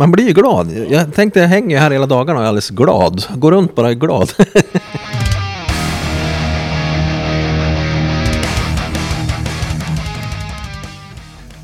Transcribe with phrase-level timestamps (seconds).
[0.00, 0.72] man blir ju glad.
[0.88, 3.24] Jag tänkte jag hänger här hela dagarna och är alldeles glad.
[3.34, 4.32] Går runt bara är glad.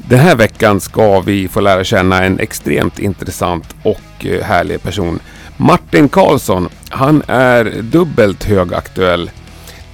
[0.08, 5.20] Den här veckan ska vi få lära känna en extremt intressant och eh, härlig person.
[5.56, 9.30] Martin Karlsson, han är dubbelt högaktuell.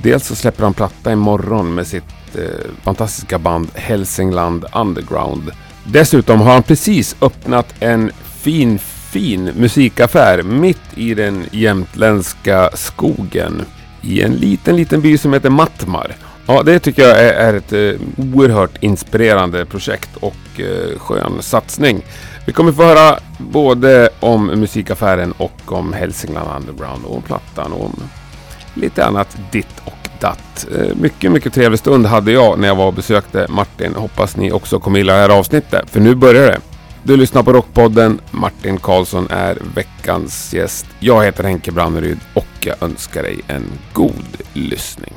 [0.03, 2.43] Dels så släpper han platta imorgon med sitt eh,
[2.83, 5.51] fantastiska band Hälsingland Underground.
[5.85, 8.11] Dessutom har han precis öppnat en
[8.43, 8.79] fin,
[9.13, 13.63] fin musikaffär mitt i den jämtländska skogen.
[14.03, 16.17] I en liten, liten by som heter Mattmar.
[16.47, 18.00] Ja, det tycker jag är, är ett eh,
[18.35, 22.03] oerhört inspirerande projekt och eh, skön satsning.
[22.47, 27.85] Vi kommer få höra både om musikaffären och om Hälsingland Underground och om plattan och
[27.85, 28.03] om
[28.75, 30.67] lite annat ditt och datt.
[30.77, 33.95] Eh, mycket, mycket trevlig stund hade jag när jag var och besökte Martin.
[33.95, 36.72] Hoppas ni också kommer gilla det här avsnittet, för nu börjar det.
[37.03, 38.20] Du lyssnar på Rockpodden.
[38.31, 40.87] Martin Karlsson är veckans gäst.
[41.01, 45.12] Jag heter Henke Branneryd och jag önskar dig en god lyssning.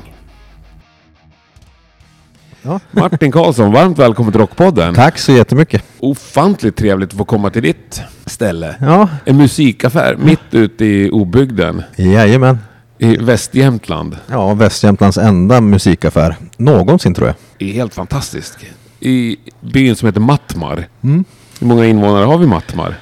[2.62, 2.80] Ja.
[2.92, 4.94] Martin Karlsson, varmt välkommen till Rockpodden.
[4.96, 5.84] Tack så jättemycket.
[6.00, 8.76] Ofantligt trevligt att få komma till ditt ställe.
[8.82, 12.58] Ja, En musikaffär mitt ute i obygden jajamän.
[12.98, 14.18] i Västjämtland.
[14.28, 17.36] Ja, Västjämtlands enda musikaffär någonsin tror jag.
[17.58, 18.58] Det är helt fantastiskt.
[19.00, 20.88] I byn som heter Mattmar.
[21.04, 21.26] Mm.
[21.66, 22.96] Hur många invånare har vi i Mattmar?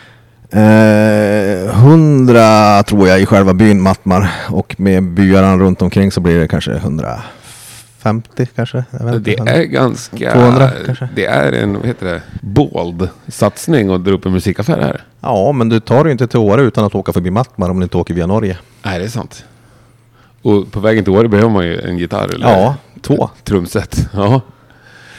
[0.52, 1.74] Eh,
[2.84, 6.72] tror jag i själva byn Mattmar och med byarna runt omkring så blir det kanske
[6.72, 8.84] 150 kanske.
[8.92, 9.52] Vet Det inte.
[9.52, 10.34] är ganska...
[10.34, 11.10] 200 kanske?
[11.16, 15.04] Det är en, vad heter det, bold satsning att dra upp en musikaffär här.
[15.22, 17.84] Ja, men du tar ju inte till Åre utan att åka förbi Mattmar om du
[17.84, 18.58] inte åker via Norge.
[18.84, 19.46] Nej, det är sant.
[20.42, 23.30] Och på vägen till Åre behöver man ju en gitarr eller Ja, två.
[23.44, 24.10] trumset.
[24.14, 24.42] Ja.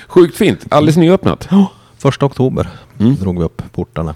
[0.08, 0.64] Sjukt fint.
[0.68, 1.48] Alldeles nyöppnat.
[1.50, 1.72] Ja,
[2.04, 2.68] första oktober
[3.00, 3.14] Mm.
[3.16, 4.14] drog vi upp portarna.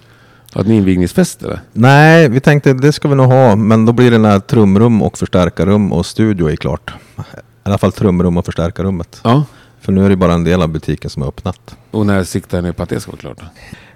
[0.53, 1.59] Hade ni invigningsfest eller?
[1.73, 5.17] Nej, vi tänkte det ska vi nog ha, men då blir det när trumrum och
[5.17, 6.93] förstärkarrum och studio är klart.
[7.17, 7.21] I
[7.63, 9.21] alla fall trumrum och förstärkarrummet.
[9.23, 9.43] Ja.
[9.81, 11.75] För nu är det bara en del av butiken som är öppnat.
[11.91, 13.41] Och när siktar ni på att det ska vara klart?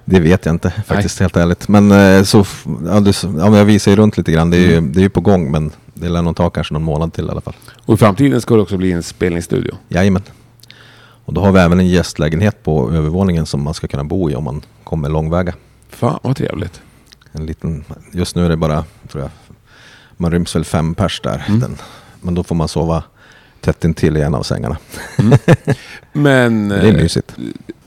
[0.06, 1.68] Det vet jag inte faktiskt helt ärligt.
[1.68, 2.46] Men eh, så,
[2.86, 4.50] ja, du, ja, jag visar ju runt lite grann.
[4.50, 6.84] Det är, ju, det är ju på gång men det lär nog ta kanske någon
[6.84, 7.56] månad till i alla fall.
[7.86, 9.74] Och i framtiden ska det också bli en spelningsstudio.
[9.90, 10.22] Jajamän.
[11.26, 14.36] Och då har vi även en gästlägenhet på övervåningen som man ska kunna bo i
[14.36, 15.54] om man kommer långväga.
[15.90, 16.82] Fan vad trevligt.
[17.32, 19.32] En liten, just nu är det bara, tror jag,
[20.18, 21.44] man ryms väl fem pers där.
[21.48, 21.60] Mm.
[21.60, 21.78] Den,
[22.22, 23.04] men då får man sova
[23.62, 24.78] tätt intill i en av sängarna.
[26.14, 27.36] Men Det är eh, mysigt.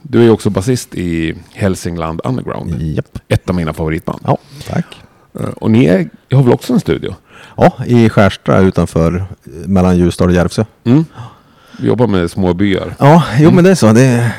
[0.02, 2.82] du är ju också basist i Hälsingland Underground.
[2.82, 3.18] Japp.
[3.28, 4.20] Ett av mina favoritband.
[4.24, 4.38] Ja,
[4.68, 4.86] tack.
[5.40, 7.14] Eh, Och ni är, har väl också en studio?
[7.56, 10.64] Ja, i Skärsta utanför, eh, mellan Ljusdal och Järvsö.
[10.84, 11.04] Mm.
[11.78, 12.94] Jobbar med små byar.
[12.98, 13.92] Ja, jo men det är så.
[13.92, 14.30] Det är,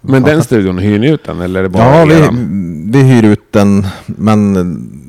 [0.00, 2.28] Men den studion, hyr ni ut den eller är det bara ja, vi,
[2.90, 4.56] vi hyr ut den, men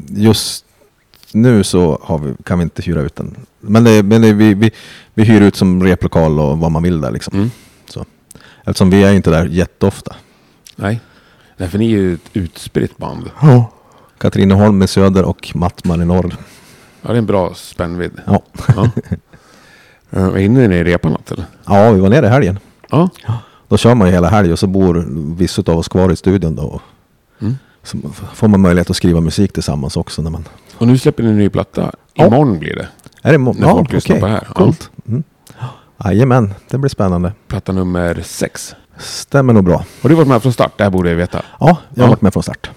[0.08, 0.66] just
[1.32, 3.36] nu så vi, kan vi inte hyra ut den.
[3.60, 4.72] Men, det, men det, vi, vi,
[5.14, 7.34] vi hyr ut som replokal och vad man vill där liksom.
[7.38, 7.52] Mm.
[7.90, 8.06] Så.
[8.64, 10.16] Eftersom vi är inte där jätteofta.
[10.76, 11.00] Nej.
[11.58, 13.30] Nej, för ni är ju ett utspritt band.
[13.42, 13.72] Ja.
[14.18, 16.36] Katrineholm i söder och Mattmar i norr.
[17.02, 18.22] Ja, det är en bra spännvidd.
[18.26, 18.42] Ja.
[18.76, 18.90] Ja.
[20.12, 21.46] Eh, Hinner ni repa något eller?
[21.66, 22.60] ja, vi var nere i helgen.
[22.90, 23.10] Ja.
[23.68, 25.06] Då kör man ju hela helgen och så bor
[25.36, 26.82] vissa av oss kvar i studion då.
[27.42, 27.56] Mm.
[27.84, 27.98] Så
[28.34, 30.22] får man möjlighet att skriva musik tillsammans också.
[30.22, 30.48] När man...
[30.78, 31.92] Och nu släpper ni en ny platta.
[32.14, 32.28] Ja.
[32.28, 32.88] Imorgon blir det.
[33.24, 34.44] Är det mo- När folk lyssnar på här.
[34.48, 34.54] Ja.
[34.54, 34.90] Coolt.
[35.08, 35.24] Mm.
[36.06, 37.34] Jajamän, det blir spännande.
[37.48, 38.76] Platta nummer sex.
[38.98, 39.86] Stämmer nog bra.
[40.02, 40.72] Har du varit med från start?
[40.78, 41.42] Det här borde jag veta.
[41.60, 42.08] Ja, jag har Ja.
[42.10, 42.70] varit med från start.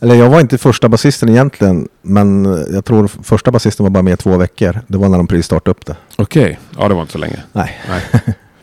[0.00, 4.18] Eller jag var inte första basisten egentligen, men jag tror första basisten var bara med
[4.18, 4.80] två veckor.
[4.86, 5.96] Det var när de precis startade upp det.
[6.16, 6.58] Okej.
[6.78, 7.42] Ja, det var inte så länge.
[7.52, 7.78] Nej.
[7.88, 8.00] Nej.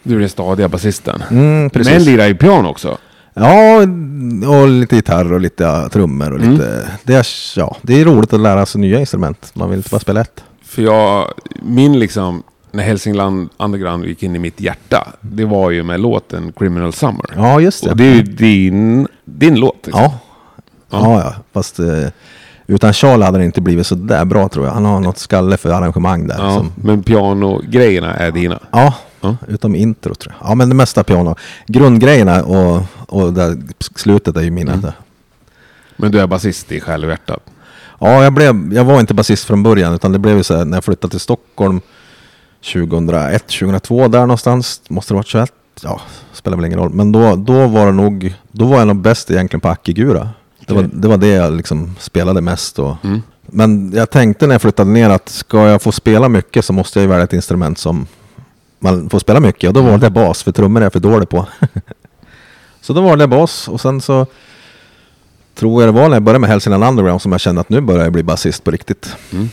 [0.03, 1.23] Du är den stadiga basisten.
[1.31, 1.94] Mm, precis.
[1.94, 2.97] Men lirar ju piano också.
[3.33, 3.77] Ja,
[4.47, 6.51] och lite gitarr och lite trummor och Mm.
[6.51, 6.88] lite...
[7.03, 9.51] Det, är, ja, det är roligt att lära sig nya instrument.
[9.53, 10.44] Man vill inte bara spela ett.
[10.65, 15.07] För jag, min liksom, när Hälsingland Underground gick in i mitt hjärta.
[15.21, 17.25] Det var ju med låten Criminal Summer.
[17.35, 17.89] Ja, just det.
[17.91, 19.79] Och det är ju din, din låt.
[19.85, 20.01] Liksom.
[20.03, 20.19] Ja.
[20.99, 21.33] Ja, ja.
[21.53, 22.07] Fast eh,
[22.67, 24.73] utan Charlie hade det inte blivit så där bra tror jag.
[24.73, 26.35] Han har något skalle för arrangemang där.
[26.39, 28.59] Ja, Som, Men pianogrejerna är dina.
[28.71, 29.35] ja, Ja.
[29.47, 30.50] utom intro tror jag.
[30.51, 31.35] Ja, men det mesta piano.
[31.68, 33.57] Grundgrejerna och, och där,
[33.95, 34.73] slutet är ju mina.
[34.73, 34.91] Mm.
[35.97, 37.38] Men du är basist i själ och hjärta.
[38.00, 40.65] Ja, jag, blev, jag var inte basist från början utan det blev ju så här
[40.65, 41.81] när jag flyttade till Stockholm
[42.73, 44.81] 2001, 2002 där någonstans.
[44.89, 45.51] Måste det varit 21?
[45.81, 46.01] Ja,
[46.33, 46.89] spelar väl ingen roll.
[46.94, 50.29] Men då, då var det nog, då var jag nog bäst egentligen på Akigura.
[50.68, 52.80] Det, var, det var det jag liksom spelade mest.
[52.80, 53.21] Och, Mm.
[53.45, 57.01] Men jag tänkte när jag flyttade ner att ska jag få spela mycket så måste
[57.01, 58.07] jag välja ett instrument som
[58.80, 59.68] man får spela mycket.
[59.68, 61.48] Och då valde jag bas, för trummor är jag för dålig på.
[62.81, 64.25] så då valde jag bas och sen så
[65.56, 67.81] tror jag det var när jag började med Hälsingland Underground som jag kände att nu
[67.81, 69.16] börjar jag bli basist på riktigt.
[69.31, 69.50] Mm.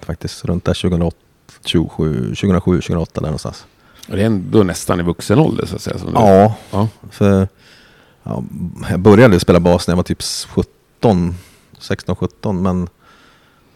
[0.00, 1.16] Faktiskt runt där 2008,
[1.64, 3.66] 27, 2007, 2008 där någonstans.
[4.08, 5.96] Och det är ändå nästan i vuxen ålder så att säga.
[6.14, 6.88] Ja, ja.
[7.10, 7.48] för
[8.22, 8.44] ja,
[8.90, 10.22] jag började spela bas när jag var typ
[11.02, 11.34] 17,
[11.80, 12.88] 16-17 men,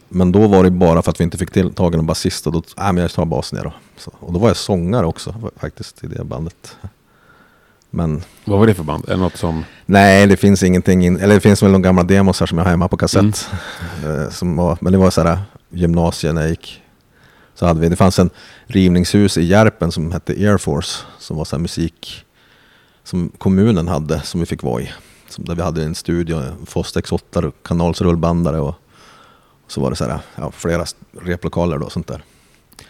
[0.09, 2.47] men då var det bara för att vi inte fick till tag i någon basist
[2.47, 3.73] och då, nej men jag tar basen jag då.
[3.97, 6.77] Så, och då var jag sångare också faktiskt i det bandet.
[7.91, 9.05] Men Vad var det för band?
[9.05, 9.65] Är det något som...
[9.87, 12.65] nej, det finns ingenting, in, eller det finns väl några gamla demos här som jag
[12.65, 13.49] har hemma på kassett.
[14.05, 15.39] Eh, som var, men det var så här
[15.71, 16.83] gymnasiet när jag gick.
[17.55, 18.31] Så hade vi, det fanns en
[18.67, 21.05] rivningshus i Järpen som hette Air Force.
[21.19, 22.26] Som var så här musik
[23.07, 24.93] som kommunen hade som vi fick vara i.
[25.29, 28.75] Som där vi hade en studio, en Foster X8 kanalsrullbandare och
[29.67, 30.85] så var det så här, ja, flera
[31.21, 32.23] replokaler då och sånt där.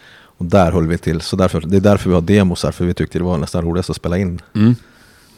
[0.09, 1.21] Och där höll vi till.
[1.21, 3.63] Så därför, det är därför vi har demos här, för vi tyckte det var nästan
[3.63, 4.41] roligast att spela in.
[4.55, 4.75] Mm.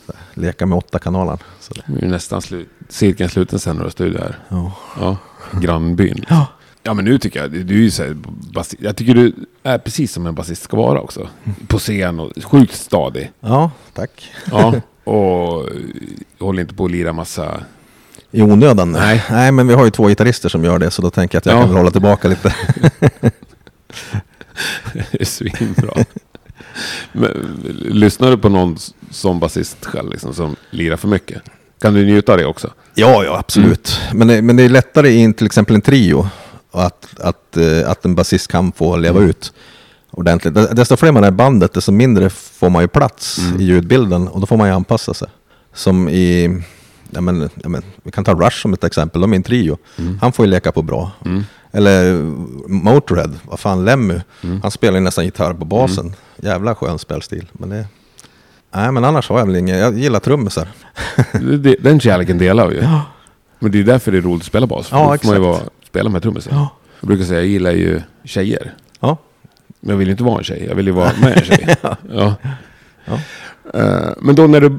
[0.08, 1.40] Här, leka med åtta kanaler.
[1.60, 4.40] Så det, Nu är nästan slut, cirkeln sluten sen när du har studio här.
[4.50, 4.72] ja.
[5.00, 5.18] Ja,
[5.60, 6.26] grannbyn.
[6.30, 6.48] Ja.
[6.90, 8.14] Ja men nu tycker jag, du är ju så här,
[8.54, 9.34] basi- jag tycker du
[9.64, 11.30] är precis som en basist ska vara också.
[11.68, 13.32] På scen och sjukt stadig.
[13.40, 14.32] ja, tack.
[14.52, 15.66] Ja, och
[16.40, 17.64] håller inte på att lira massa...
[18.32, 18.92] I onödan?
[18.92, 19.24] Nej.
[19.32, 21.46] Nej, men vi har ju två gitarrister som gör det, så då tänker jag att
[21.46, 21.60] jag Ja.
[21.60, 22.56] kan väl hålla tillbaka lite.
[24.94, 25.94] Det är svinbra.
[27.12, 27.32] Men,
[27.80, 31.42] lyssnar du på någon s- som basist själv liksom, som lirar för mycket?
[31.82, 32.74] Kan du njuta av det också?
[32.96, 34.00] Ja, ja, absolut.
[34.14, 36.30] Men, det, men det är lättare i en- till exempel en trio
[36.71, 39.54] att, att, eh, att en basist kan få leva ut
[40.12, 40.54] ordentligt.
[40.54, 44.39] Desto fler man är i bandet, desto mindre får man ju plats i ljudbilden och
[44.39, 45.27] då får man ju anpassa sig.
[45.74, 46.62] Som i,
[47.10, 49.77] ja men, ja men, vi kan ta Rush som ett exempel, de är en trio.
[50.21, 51.12] Han får ju leka på bra.
[51.71, 52.13] Eller
[52.68, 54.19] Motörhead, vad fan, Lemmy,
[54.62, 56.13] han spelar ju nästan gitarr på basen.
[56.38, 57.45] Jävla skön spelstil.
[57.51, 57.86] Men det,
[58.75, 60.68] nej, men annars har jag väl inget, jag gillar trummisar.
[61.80, 62.81] Den kärleken delar vi ju.
[63.60, 64.88] Men det är därför det är roligt att spela bas.
[64.92, 65.71] Ja, exakt.
[65.90, 66.52] Spela med trummisar.
[66.52, 66.70] Ja.
[67.00, 68.74] Jag brukar säga, jag gillar ju tjejer.
[69.00, 69.18] Ja,
[69.80, 71.76] Men jag vill ju inte vara en tjej, jag vill ju vara med en tjej.
[71.84, 72.36] ja.
[73.06, 73.20] Ja.
[73.74, 74.78] Eh, men då när du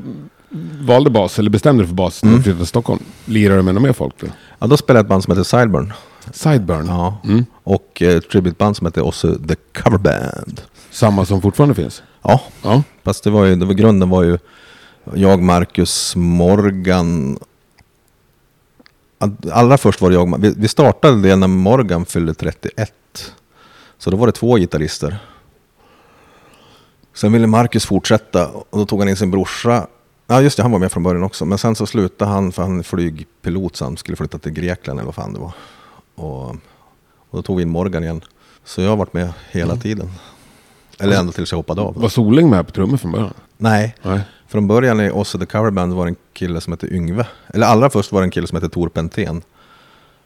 [0.80, 2.38] valde bas, eller bestämde dig för bas, när Mm.
[2.38, 4.26] du flyttade till Stockholm, lirade du med några mer folk då?
[4.58, 5.92] Ja, då spelade jag ett band som heter Sideburn.
[6.32, 6.86] Sideburn?
[6.86, 7.18] Ja.
[7.24, 7.44] Mm.
[7.64, 10.60] Och eh, ett tributeband som heter också The Cover Band.
[10.90, 12.02] Samma som fortfarande finns?
[12.22, 12.82] Ja, Ja.
[13.04, 14.38] fast det var ju, det var, grunden var ju
[15.14, 17.38] jag, Marcus, Morgan.
[19.20, 22.92] All- Allra först var det jag, vi, startade det när Morgan fyllde 31.
[23.98, 25.18] Så då var det två gitarrister.
[27.14, 29.86] Sen ville Marcus fortsätta och då tog han in sin brorsa.
[30.26, 31.44] Ja just det, han var med från början också.
[31.44, 34.98] Men sen så slutade han för han är flygpilot så han skulle flytta till Grekland
[35.00, 35.52] eller vad fan det var.
[36.14, 36.48] Och,
[37.30, 38.20] och då tog vi in Morgan igen.
[38.64, 40.10] Så jag har varit med hela tiden.
[40.98, 41.94] Eller ända tills jag hoppade av.
[42.00, 43.34] Var Soling med på trummor från början?
[43.56, 44.20] Nej, Nej.
[44.50, 47.26] Från början i Osse the Cover Band var det en kille som hette Yngve.
[47.54, 49.42] Eller allra först var det en kille som hette Tor Pentén.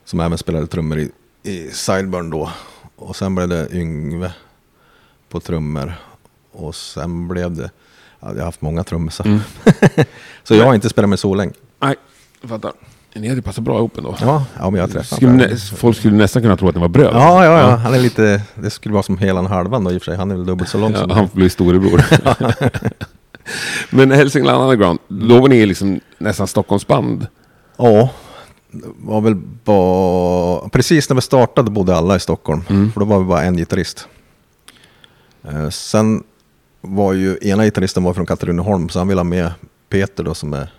[0.04, 1.10] Som även spelade trummor i,
[1.42, 2.50] i Sideburn då.
[2.96, 4.32] Och sen blev det Yngve
[5.28, 5.94] på trummor.
[6.52, 7.70] Och sen blev det,
[8.20, 9.24] ja, jag har haft många trummisar.
[9.26, 9.40] Mm.
[10.44, 11.52] Så jag har inte spelat med Soläng.
[11.80, 11.96] Nej,
[12.40, 12.72] jag fattar.
[13.14, 14.16] Ni hade passat bra ihop ändå.
[14.20, 17.18] Ja, ja men jag nä, folk skulle nästan kunna tro att ni var bröder.
[17.18, 20.02] Ja, ja, ja, han är lite, det skulle vara som Helan Halvan då i och
[20.02, 20.16] för sig.
[20.16, 22.04] Han är väl dubbelt så lång Ja, som han får bli storebror.
[23.90, 27.26] Men Hälsingland Underground, då var ni liksom nästan Stockholmsband.
[27.76, 28.10] Ja,
[28.96, 30.68] var väl bara...
[30.68, 32.62] Precis när vi startade bodde alla i Stockholm.
[32.70, 32.92] Mm.
[32.92, 34.08] För då var vi bara en gitarrist.
[35.42, 36.22] Eh, sen
[36.80, 39.52] var ju ena gitarristen var från Katrineholm så han ville ha med
[39.88, 40.72] Peter då som är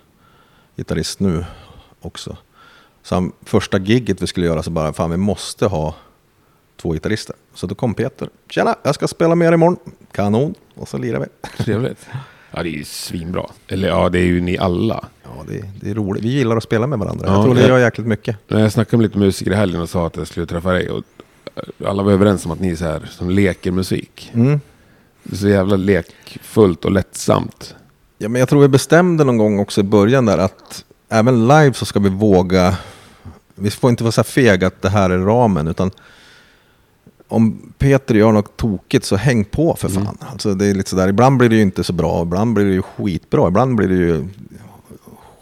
[0.76, 1.44] gitarrist nu
[2.00, 2.36] också.
[3.02, 5.94] Så han, första gigget vi skulle göra så bara, fan vi måste ha
[6.76, 7.36] två gitarrister.
[7.54, 8.28] Så då kom Peter.
[8.50, 9.76] Tjena, jag ska spela med er imorgon.
[10.12, 10.54] Kanon.
[10.74, 11.64] Och så lirade vi.
[11.64, 12.06] Trevligt.
[12.56, 13.46] Ja, det är ju svinbra.
[13.68, 15.04] Eller ja, det är ju ni alla.
[15.22, 16.24] Ja, det, det är roligt.
[16.24, 17.26] Vi gillar att spela med varandra.
[17.26, 18.36] Ja, jag tror det gör jäkligt mycket.
[18.48, 20.90] När jag snackade med lite musiker i helgen och sa att jag skulle träffa dig.
[20.90, 21.04] Och
[21.54, 24.30] eh, alla var överens om att ni är så här som leker musik.
[24.34, 24.60] Mm.
[25.22, 27.74] Det är så jävla lekfullt och lättsamt.
[28.18, 31.72] Ja, men jag tror vi bestämde någon gång också i början där att även live
[31.72, 32.76] så ska vi våga.
[33.54, 35.90] Vi får inte vara så här fega att det här är ramen utan
[37.28, 40.18] om Peter gör något tokigt så häng på för fan.
[40.20, 42.72] Alltså det är lite sådär, ibland blir det ju inte så bra, ibland blir det
[42.72, 44.28] ju skitbra, ibland blir det ju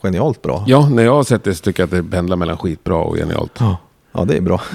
[0.02, 0.64] genialt bra.
[0.66, 3.16] Ja, när jag har sett det så tycker jag att det pendlar mellan skitbra och
[3.16, 3.52] genialt.
[3.58, 3.76] Ja,
[4.12, 4.60] ja det är bra.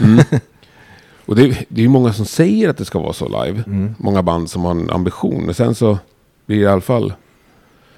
[1.30, 3.64] Och det, det är ju många som säger att det ska vara så live.
[3.68, 3.96] Mm.
[4.00, 5.46] Många band som har en ambition.
[5.46, 5.98] Men sen så
[6.46, 7.14] blir det i alla fall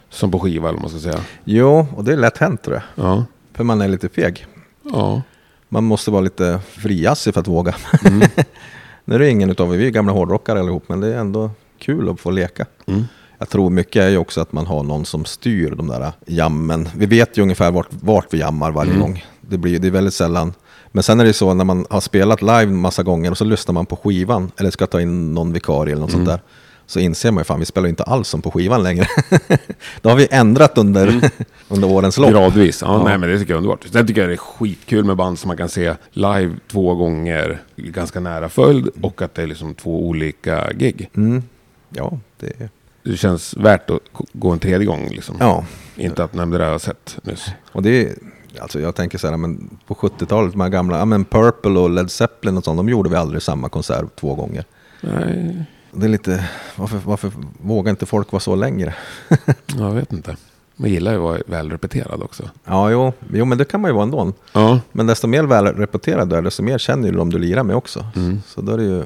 [0.10, 1.24] som på skiva eller vad man ska säga.
[1.44, 3.06] Jo, och det är lätt hänt tror jag.
[3.06, 3.26] Ja.
[3.54, 4.46] För man är lite feg.
[4.84, 5.22] Ja.
[5.70, 7.76] Man måste vara lite friassig för att våga.
[8.06, 8.22] Mm.
[9.12, 12.10] nu är det ingen utav vi är gamla hårdrockare allihop, men det är ändå kul
[12.10, 12.66] att få leka.
[12.86, 13.04] Mm.
[13.38, 16.90] Jag tror mycket är ju också att man har någon som styr de där jammen.
[16.96, 19.02] Vi vet ju ungefär vart, vart vi jammar varje Mm.
[19.02, 19.26] gång.
[19.42, 20.54] det, blir, det är väldigt sällan.
[20.92, 23.74] Men sen är det så när man har spelat live massa gånger och så lyssnar
[23.74, 26.40] man på skivan eller ska ta in någon vikarie eller något sånt där.
[26.86, 29.06] Så inser man ju fan, vi spelar inte alls som på skivan längre.
[30.02, 31.32] Då har vi ändrat under,
[31.70, 32.32] under årens lopp.
[32.32, 32.82] Gradvis.
[32.82, 33.04] Ja, Ja.
[33.04, 33.86] Nej, men det tycker jag är underbart.
[33.92, 37.62] Sen tycker jag det är skitkul med band som man kan se live två gånger
[37.76, 41.10] ganska nära följd och att det är liksom två olika gig.
[41.16, 41.44] Mm.
[41.90, 42.70] Ja, det,
[43.04, 44.00] Det känns värt att
[44.34, 45.36] gå en tredje gång liksom.
[45.40, 47.46] ja, Inte att nämna det där jag har sett nyss.
[47.72, 48.14] och det är,
[48.60, 51.90] alltså jag tänker så här, men på 70-talet, de här gamla, ja men Purple och
[51.90, 54.66] Led Zeppelin och sånt, de gjorde vi aldrig samma konsert två gånger.
[55.02, 57.32] Nej, Det är lite, varför, varför
[57.62, 58.94] vågar inte folk vara så längre?
[59.78, 60.36] jag vet inte.
[60.76, 62.50] Man gillar ju att vara välrepeterad också.
[62.66, 64.34] Ja, jo, jo, men det kan man ju vara ändå.
[64.54, 64.80] Ja.
[64.92, 68.06] Men desto mer välrepeterad du är, desto mer känner du de du lirar med också.
[68.16, 68.42] Mm.
[68.48, 69.04] Så då är det ju...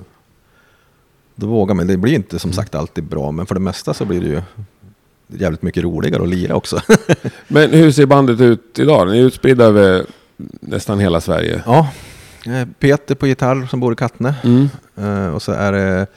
[1.36, 1.88] Då vågar man.
[1.88, 4.42] Det blir inte som sagt alltid bra, men för det mesta så blir det ju
[5.27, 6.82] jävligt mycket roligare att lira också.
[7.48, 9.08] Men hur ser bandet ut idag?
[9.12, 10.06] Ni är utspridda över
[10.60, 11.62] nästan hela Sverige.
[11.65, 11.88] ja,
[12.80, 14.36] Peter på gitarr som bor i Kattne.
[14.44, 14.70] Mm.
[14.96, 16.08] Eh, Och så är det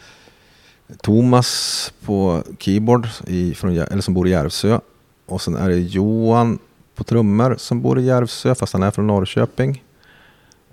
[1.02, 4.80] Thomas på keyboard i, från, eller som bor i Järvsö.
[5.26, 6.59] Och sen är det Johan
[6.95, 9.85] på trummor som bor i Järvsö fast han är från Norrköping.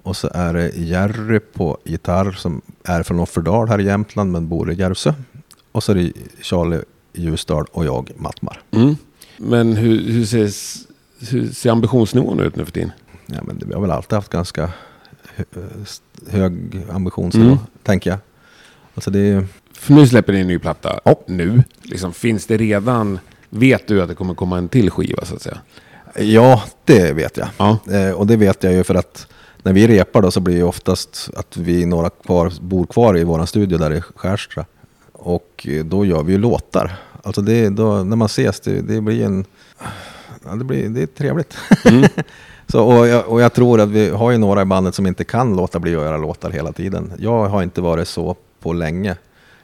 [0.03, 4.47] Och så är det Jerry på gitarr som är från Offerdal här i Jämtland men
[4.47, 5.13] bor i Järvsö.
[5.71, 6.81] Och så är det Charlie
[7.13, 8.61] Ljusdal och jag Mattmar.
[8.71, 8.95] Mm.
[9.37, 10.51] Men hur, hur, ser,
[11.31, 12.91] hur ser ambitionsnivån ut nu för tiden?
[13.25, 14.69] Ja, men det- vi har väl alltid haft ganska
[15.35, 15.43] hö-
[16.29, 16.53] hög
[16.91, 17.57] ambitionsnivå, Mm.
[17.83, 18.19] tänker jag.
[18.95, 19.45] Alltså det är,
[19.77, 20.99] För nu släpper ni en ny platta.
[21.03, 21.15] Ja.
[21.27, 21.63] Nu.
[21.81, 23.19] Liksom, finns det redan...
[23.49, 25.57] Vet du att det kommer komma en till skiva så att säga?
[26.19, 27.47] ja, det vet jag.
[27.57, 27.77] Ja.
[27.91, 29.27] Eh, och det vet jag ju för att
[29.63, 33.23] när vi repar då så blir det oftast att vi några kvar, bor kvar i
[33.23, 34.65] vår studio där i Skärsta.
[35.11, 36.97] Och eh, då gör vi ju låtar.
[37.23, 39.45] Alltså det, då, när man ses, det, det blir en...
[40.45, 41.57] Ja, det, blir, det är trevligt.
[41.85, 42.09] Mm.
[42.67, 45.23] så, och, jag, och jag tror att vi har ju några i bandet som inte
[45.23, 47.13] kan låta bli att göra låtar hela tiden.
[47.17, 49.15] Jag har inte varit så på länge.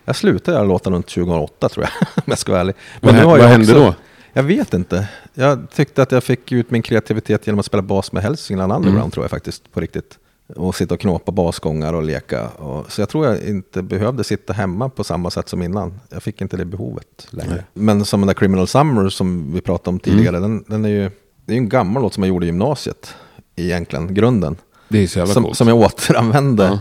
[0.05, 2.75] Jag slutade göra låtar runt 2008 tror jag, om jag ska vara ärlig.
[3.01, 3.93] Vad, har vad jag hände också- då?
[4.33, 5.07] jag vet inte.
[5.33, 8.99] Jag tyckte att jag fick ut min kreativitet genom att spela bas med Hälsingland Underground
[9.01, 9.11] Mm.
[9.11, 10.17] tror jag faktiskt på riktigt.
[10.55, 12.47] Och sitta och knåpa basgångar och leka.
[12.47, 15.99] Och, så jag tror jag inte behövde sitta hemma på samma sätt som innan.
[16.09, 17.53] Jag fick inte det behovet längre.
[17.53, 17.63] Nej.
[17.73, 20.39] Men som den där Criminal Summer som vi pratade om tidigare.
[20.39, 21.11] Den, den är ju
[21.45, 23.15] det är en gammal låt som jag gjorde i gymnasiet.
[23.55, 24.55] Egentligen, grunden.
[24.89, 25.57] Det är så jävla Som, coolt.
[25.57, 26.63] som jag återanvände.
[26.65, 26.79] Ja.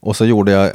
[0.00, 0.72] Och så gjorde jag,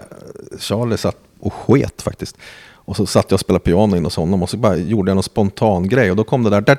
[0.59, 2.37] Charlie satt och sket faktiskt.
[2.85, 5.15] Och så satt jag och spelade piano in hos honom och så bara gjorde jag
[5.15, 6.11] någon spontan grej.
[6.11, 6.77] Och då kom det där...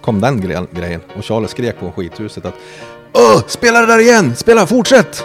[0.00, 1.00] kom den grejen.
[1.16, 2.54] Och Charlie skrek på skithuset att
[3.12, 4.36] Åh, spela det där igen!
[4.36, 5.24] Spela, fortsätt!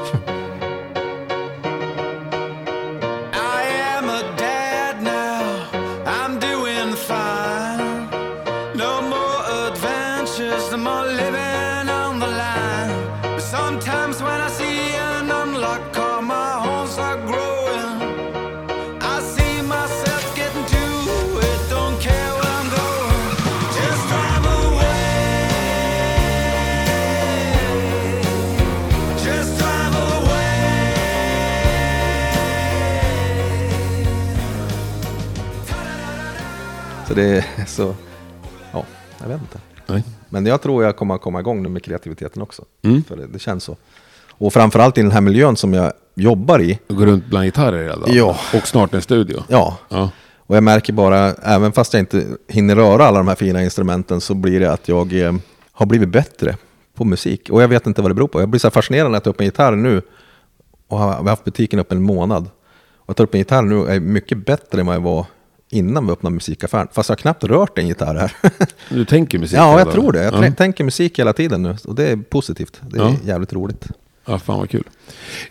[37.11, 37.95] Så det är så...
[38.71, 38.85] Ja,
[39.21, 39.59] jag vet inte.
[39.87, 40.03] Nej.
[40.29, 42.65] Men jag tror jag kommer att komma igång nu med kreativiteten också.
[42.81, 43.03] Mm.
[43.03, 43.77] För det, det känns så.
[44.29, 46.79] Och framförallt i den här miljön som jag jobbar i.
[46.87, 48.15] Gå runt bland gitarrer hela dagen.
[48.15, 48.37] Ja.
[48.53, 49.43] Och snart en studio.
[49.47, 50.09] Ja, Ja.
[50.37, 54.21] Och jag märker bara, även fast jag inte hinner röra alla de här fina instrumenten,
[54.21, 55.33] så blir det att jag eh,
[55.71, 56.57] har blivit bättre
[56.95, 57.49] på musik.
[57.49, 58.41] Och jag vet inte vad det beror på.
[58.41, 60.01] Jag blir så fascinerad när jag tar upp en gitarr nu.
[60.87, 62.49] Och har, vi har haft butiken upp en månad.
[62.95, 65.25] Och jag tar upp en gitarr nu och är mycket bättre än vad jag var
[65.71, 66.87] innan vi öppnade musikaffären.
[66.91, 68.35] Fast jag har knappt rört en gitarr här.
[68.89, 70.23] Du tänker musik ja, jag tror det.
[70.23, 70.51] Jag Ja.
[70.51, 71.75] tänker musik hela tiden nu.
[71.85, 72.81] Och det är positivt.
[72.89, 73.15] Det är Ja.
[73.25, 73.87] jävligt roligt.
[74.25, 74.83] Ja, fan vad kul.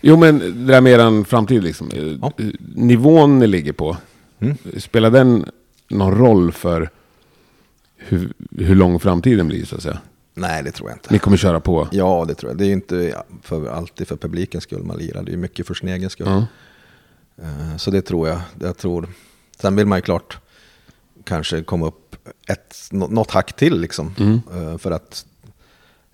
[0.00, 1.90] Jo, men det där med eran framtid liksom.
[1.90, 2.32] eh, Ja.
[2.74, 3.96] Nivån ni ligger på.
[4.40, 4.56] Mm.
[4.78, 5.44] Spelar den
[5.88, 6.90] någon roll för
[7.96, 9.98] hur, hur lång framtiden blir så att säga?
[10.34, 11.12] Nej, det tror jag inte.
[11.12, 11.88] Ni kommer köra på?
[11.92, 12.58] Ja, det tror jag.
[12.58, 15.22] Det är ju inte för, alltid för publikens skull man lirar.
[15.22, 16.26] Det är ju mycket för sin egen skull.
[17.42, 18.40] Eh, Så det tror jag.
[18.60, 19.08] jag tror.
[19.60, 20.38] Sen vill man ju klart
[21.24, 22.16] kanske komma upp
[22.48, 24.14] ett, nå- något hack till liksom.
[24.18, 24.40] Mm.
[24.54, 25.26] Eh, För, att,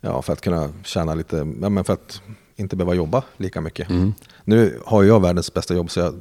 [0.01, 2.21] ja, för att kunna tjäna lite, ja, men för att
[2.57, 3.91] inte behöva jobba lika mycket.
[3.91, 4.15] Mm.
[4.45, 6.15] Nu har jag världens bästa jobb så jag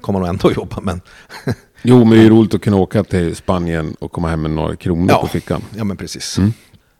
[0.00, 0.80] kommer nog ändå jobba.
[0.80, 1.00] Men
[1.82, 4.50] Jo, men det är ju roligt att kunna åka till Spanien och komma hem med
[4.50, 5.20] några kronor Ja.
[5.20, 5.62] på fickan.
[5.76, 6.38] ja, men precis.
[6.38, 6.52] Mm.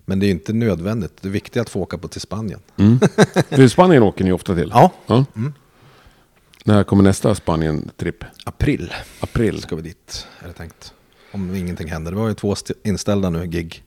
[0.05, 1.13] Men det är inte nödvändigt.
[1.21, 2.61] Det är viktigt att få åka på till Spanien.
[2.77, 3.01] Mm.
[3.51, 4.71] För Spanien åker ni ofta till?
[4.75, 5.25] Ja, ja.
[6.69, 8.25] När kommer nästa Spanien-tripp?
[8.45, 9.63] april April?
[9.63, 10.93] ska vi dit, är det tänkt.
[11.33, 12.11] Om ingenting händer.
[12.13, 13.85] Det var ju två st- inställda nu, gig.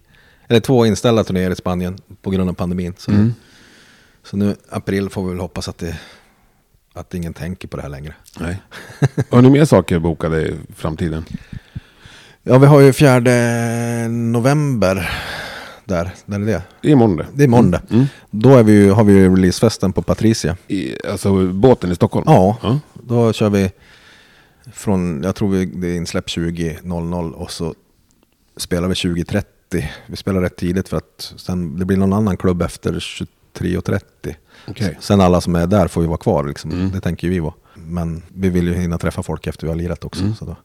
[0.47, 2.93] eller två inställda turnéer i Spanien på grund av pandemin.
[2.97, 3.33] Så, Mm.
[4.23, 5.97] så nu april får vi väl hoppas att, det,
[6.93, 8.13] att ingen tänker på det här längre.
[8.39, 8.61] Nej.
[9.29, 11.25] Har ni mer saker bokade i framtiden?
[12.43, 13.31] Ja, vi har ju fjärde
[14.09, 15.11] november
[15.91, 16.63] där, där är det.
[16.81, 17.43] Det är imorgon det.
[17.43, 17.81] Är måndag.
[17.89, 18.05] Mm.
[18.29, 20.57] Då är vi ju, har vi ju releasefesten på Patricia.
[20.67, 22.23] I, alltså båten i Stockholm?
[22.27, 22.79] Ja, Ja.
[22.93, 23.71] då kör vi
[24.73, 27.75] från, jag tror vi, det är insläpp 20.00 och så
[28.57, 29.43] spelar vi 20.30.
[30.05, 34.35] Vi spelar rätt tidigt för att sen, det blir någon annan klubb efter 23.30.
[34.67, 34.97] Okej.
[35.01, 36.71] Sen alla som är där får ju vara kvar, liksom.
[36.71, 36.91] Mm.
[36.91, 37.53] det tänker ju vi vara.
[37.73, 40.21] Men vi vill ju hinna träffa folk efter vi har lirat också.
[40.23, 40.35] Mm.
[40.35, 40.55] Så då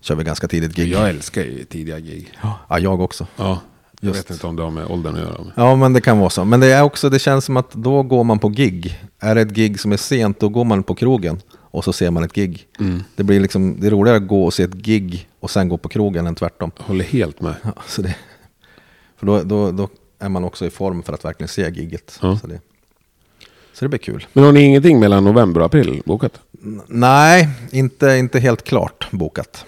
[0.00, 0.88] kör vi ganska tidigt gig.
[0.92, 2.38] Jag älskar ju tidiga gig.
[2.68, 3.26] Ja, jag också.
[3.36, 3.60] Ja.
[4.04, 4.20] Jag Just.
[4.20, 5.36] vet inte om det har med åldern att göra.
[5.54, 6.44] Ja, men det kan vara så.
[6.44, 9.00] Men det är också, det känns som att då går man på gig.
[9.18, 12.10] Är det ett gig som är sent, då går man på krogen och så ser
[12.10, 12.66] man ett gig.
[12.80, 13.02] Mm.
[13.16, 15.76] Det blir liksom, det är roligare att gå och se ett gig och sen gå
[15.76, 16.70] på krogen än tvärtom.
[16.78, 17.54] Håller helt med.
[17.62, 18.16] Ja, så det,
[19.16, 22.18] för då, då, då är man också i form för att verkligen se gigget.
[22.22, 22.38] Ja.
[22.40, 22.60] Så, det,
[23.72, 24.26] så det blir kul.
[24.32, 26.40] Men har ni ingenting mellan november och april bokat?
[26.64, 29.64] N- Nej, inte, inte helt klart bokat.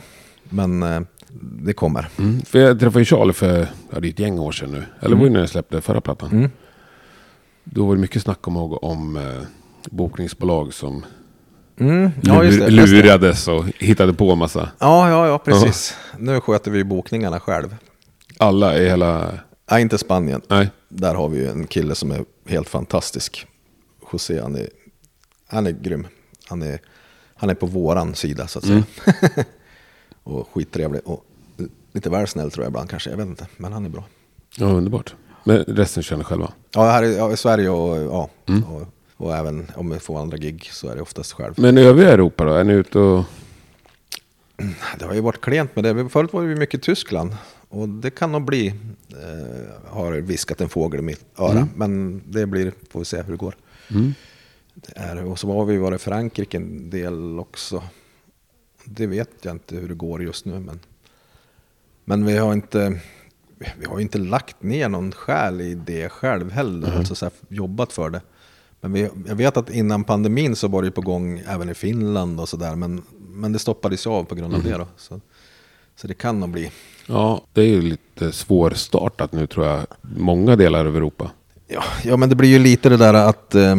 [0.48, 1.00] Men eh,
[1.40, 2.08] det kommer.
[2.18, 2.40] Mm.
[2.40, 4.84] För jag träffade ju Charlie för, ja det är ett gäng år sedan nu.
[5.00, 6.30] Eller var det när jag släppte förra plattan?
[6.32, 6.50] Mm.
[7.64, 9.22] Då var det mycket snack om, om eh,
[9.90, 11.04] bokningsbolag som
[11.80, 12.10] Mm.
[12.22, 14.70] Ja, det, lurades och hittade på en massa.
[14.78, 15.96] Ja, ja, ja, precis.
[16.18, 17.76] Nu sköter vi bokningarna själv.
[18.38, 19.38] Alla i hela...
[19.70, 20.42] Nej, inte Spanien.
[20.48, 20.70] Nej.
[20.88, 23.46] Där har vi ju en kille som är helt fantastisk.
[24.12, 24.68] José, han är,
[25.46, 26.06] han är grym.
[26.48, 26.80] Han är,
[27.34, 28.84] han är på våran sida så att säga.
[30.25, 31.00] och skittrevlig.
[31.04, 31.25] Och
[31.93, 33.11] lite väl snäll tror jag ibland kanske.
[33.11, 33.47] Jag vet inte.
[33.57, 34.04] Men han är bra.
[34.59, 35.14] Ja, underbart.
[35.45, 36.52] Men resten känner ni själva?
[36.71, 38.64] Ja, här i, ja, i Sverige och, ja, Mm.
[38.64, 38.83] och,
[39.16, 41.54] och även om vi får andra gig så är det oftast själv.
[41.57, 42.52] Men i övriga Europa då?
[42.52, 43.25] Är ni ute och...
[44.99, 46.09] Det har ju varit klent med det.
[46.09, 47.37] Förut var vi mycket i Tyskland.
[47.69, 48.66] Och det kan nog bli,
[49.09, 51.50] eh, har viskat en fågel i mitt öra.
[51.50, 51.69] Mm.
[51.76, 53.57] Men det blir, får vi se hur det går.
[53.90, 54.14] Mm.
[54.75, 57.82] Det är, och så har vi varit i Frankrike en del också.
[58.84, 60.60] Det vet jag inte hur det går just nu.
[60.60, 60.80] Men,
[62.04, 63.00] men vi har inte
[63.78, 66.97] vi har inte lagt ner någon själ i det själv heller.
[66.97, 68.20] Alltså så här, jobbat för det.
[68.80, 72.40] Men vi, jag vet att innan pandemin så var det på gång även i Finland
[72.40, 72.76] och sådär.
[72.76, 74.86] Men, men det stoppades ju av på grund av det då.
[74.97, 75.20] Så,
[75.97, 76.70] så det kan nog bli.
[77.06, 79.86] Ja, det är ju lite svårstartat nu tror jag.
[80.00, 81.30] Många delar av Europa.
[81.66, 83.76] Ja, ja men det blir ju lite det där att eh,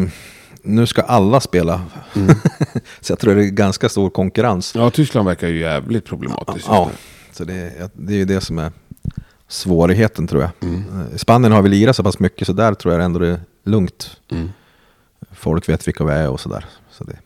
[0.66, 1.82] nu ska alla spela.
[3.02, 4.76] så jag tror det är ganska stor konkurrens.
[4.76, 6.68] Ja, Tyskland verkar ju jävligt problematiskt.
[6.68, 6.90] Ja,
[7.32, 8.72] så det, är- det är ju det som är
[9.48, 10.52] svårigheten tror jag.
[10.70, 10.84] Mm.
[11.10, 13.28] Eh, I Spanien har vi lirat så pass mycket så där tror jag ändå det
[13.28, 14.18] är lugnt.
[14.32, 14.50] Mm.
[15.32, 16.66] Folk vet vilka vi är och sådär.
[16.92, 17.20] Så det är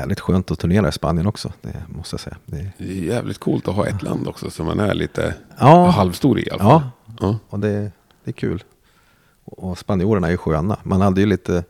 [0.00, 2.36] jävligt skönt att turnera i Spanien också, det måste jag säga.
[2.46, 5.34] Det är, Det är jävligt coolt att ha ett land också som man är lite
[5.58, 5.86] Ja.
[5.86, 6.82] halvstor i i alla fall.
[7.06, 7.38] ja, Ja.
[7.48, 7.92] och det,
[8.24, 8.64] det är kul.
[9.52, 10.76] Och spanjorerna är ju sköna.
[10.82, 11.64] Man hade ju lite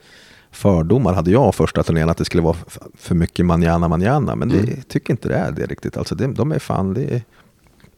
[0.51, 2.57] fördomar hade jag första turnén att det skulle vara
[2.99, 4.35] för mycket manjana manjana.
[4.37, 4.81] Men det Mm.
[4.89, 5.97] tycker inte det är det riktigt.
[5.97, 7.23] Alltså det, de är fan, det är,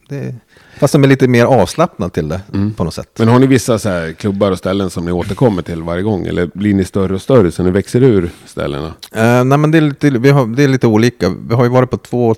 [0.09, 0.35] det
[0.79, 2.75] fast de är lite mer avslappnade till det Mm.
[2.75, 3.19] på något sätt.
[3.19, 6.27] Men har ni vissa så här klubbar och ställen som ni återkommer till varje gång?
[6.27, 8.87] Eller blir ni större och större så ni växer ur ställena?
[9.15, 11.35] Eh, nej men det är, lite, vi har, det är lite olika.
[11.49, 12.35] Vi har ju varit på två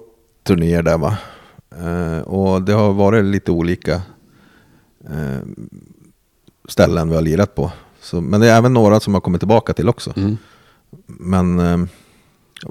[0.47, 1.17] turnéer där va.
[1.81, 3.95] Eh, och det har varit lite olika
[5.11, 5.39] eh,
[6.73, 7.73] ställen vi har lirat på.
[8.01, 10.13] Så, men det är även några som har kommit tillbaka till också.
[10.17, 10.39] Mm.
[11.07, 11.89] Men, eh,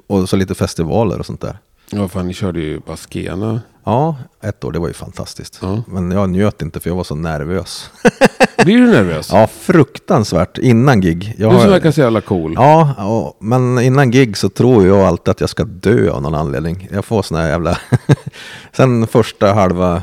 [0.06, 1.58] och så lite festivaler och sånt där.
[1.90, 3.60] Ja, fan ni körde ju Baskena.
[3.84, 5.58] Ja, ett år, det var ju fantastiskt.
[5.62, 5.82] Ja.
[5.86, 7.90] Men jag njöt inte för jag var så nervös.
[8.64, 9.28] Blir du nervös?
[9.32, 11.34] ja, fruktansvärt innan gig.
[11.38, 12.52] Jag Du som verkar så jävla cool.
[12.56, 16.34] Ja, ja, men innan gig så tror jag alltid att jag ska dö av någon
[16.34, 16.88] anledning.
[16.92, 17.78] Jag får såna här jävla...
[18.72, 20.02] Sen första halva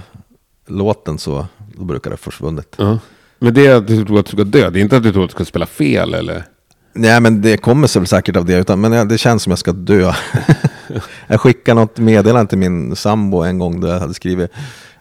[0.68, 2.76] låten så då brukar det försvunnit.
[2.78, 3.00] Ja.
[3.40, 5.12] Men det är att du tror att du ska dö, det är inte att du
[5.12, 6.44] tror att du ska spela fel eller?
[6.94, 8.58] Nej, men det kommer sig väl säkert av det.
[8.58, 10.14] Utan, men det känns som jag ska dö.
[11.28, 14.52] jag skickade något meddelande till min sambo en gång där jag hade skrivit,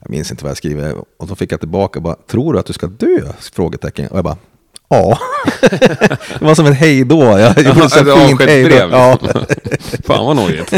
[0.01, 2.67] jag minns inte vad jag skrev, och då fick jag tillbaka bara, tror du att
[2.67, 3.21] du ska dö?
[3.53, 4.09] Frågetecken.
[4.09, 4.37] Och jag bara,
[4.89, 5.19] ja.
[6.39, 7.23] det var som ett hej då.
[7.23, 8.77] Jag gjorde så ett fint hej då.
[8.77, 8.91] avskedsbrev.
[8.91, 9.19] Ja.
[10.05, 10.73] Fan vad nojigt.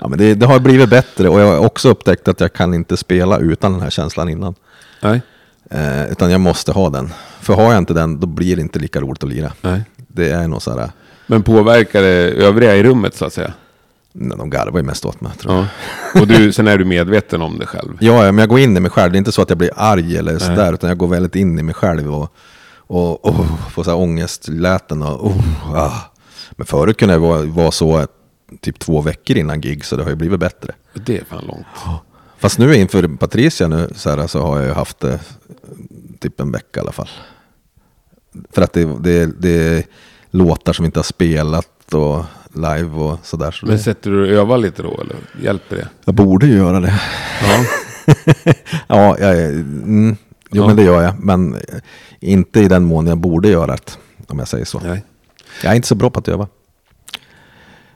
[0.00, 2.74] Ja, men det, det har blivit bättre och jag har också upptäckt att jag kan
[2.74, 4.54] inte spela utan den här känslan innan.
[5.02, 5.20] Nej.
[5.70, 7.12] Eh, utan jag måste ha den.
[7.40, 9.52] För har jag inte den, då blir det inte lika roligt att lira.
[9.60, 9.82] Nej.
[9.96, 10.90] Det är nog så här,
[11.26, 13.52] Men påverkar det övriga i rummet så att säga?
[14.18, 15.66] nej, de garvar ju mest åt mig tror jag.
[16.14, 16.20] Ja.
[16.20, 17.96] Och du, sen är du medveten om det själv?
[18.00, 19.12] Ja, men jag går in i mig själv.
[19.12, 21.58] Det är inte så att jag blir arg eller sådär, utan jag går väldigt in
[21.58, 22.32] i mig själv och,
[22.76, 25.02] och, och får så här ångestläten.
[25.02, 26.10] Och, oh, ah.
[26.50, 28.06] Men förut kunde jag vara, vara så
[28.60, 30.74] typ två veckor innan gig, så det har ju blivit bättre.
[30.94, 31.66] Det är fan långt.
[32.38, 35.20] Fast nu inför Patricia nu så, här, så har jag ju haft det
[36.20, 37.08] typ en vecka i alla fall.
[38.52, 39.84] För att det, det, det är
[40.30, 43.50] låtar som inte har spelat och live och sådär.
[43.50, 45.88] Så Men sätter du och övar lite då eller hjälper det?
[46.04, 47.00] jag borde ju göra det.
[47.42, 47.64] Ja.
[48.86, 50.16] ja, jag, mm,
[50.50, 50.66] jo Ja.
[50.66, 51.14] men det gör jag.
[51.24, 51.56] Men
[52.20, 53.98] inte i den mån jag borde göra det.
[54.28, 54.80] Om jag säger så.
[54.80, 55.04] Nej.
[55.62, 56.48] Jag är inte så bra på att öva.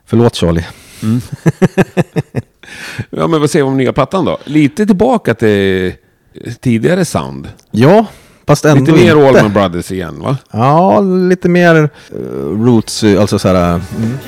[0.05, 0.66] Förlåt Charlie.
[3.11, 4.38] Ja, men vad säger vi om nya plattan då?
[4.44, 5.92] Lite tillbaka till
[6.61, 7.49] tidigare sound.
[7.70, 8.07] Ja,
[8.46, 9.38] fast ändå Lite mer inte.
[9.40, 10.37] Allman Brothers igen va?
[10.51, 11.77] Ja, lite mer
[12.12, 12.18] eh,
[12.64, 13.75] roots, eh, alltså så här.
[13.75, 14.18] mm.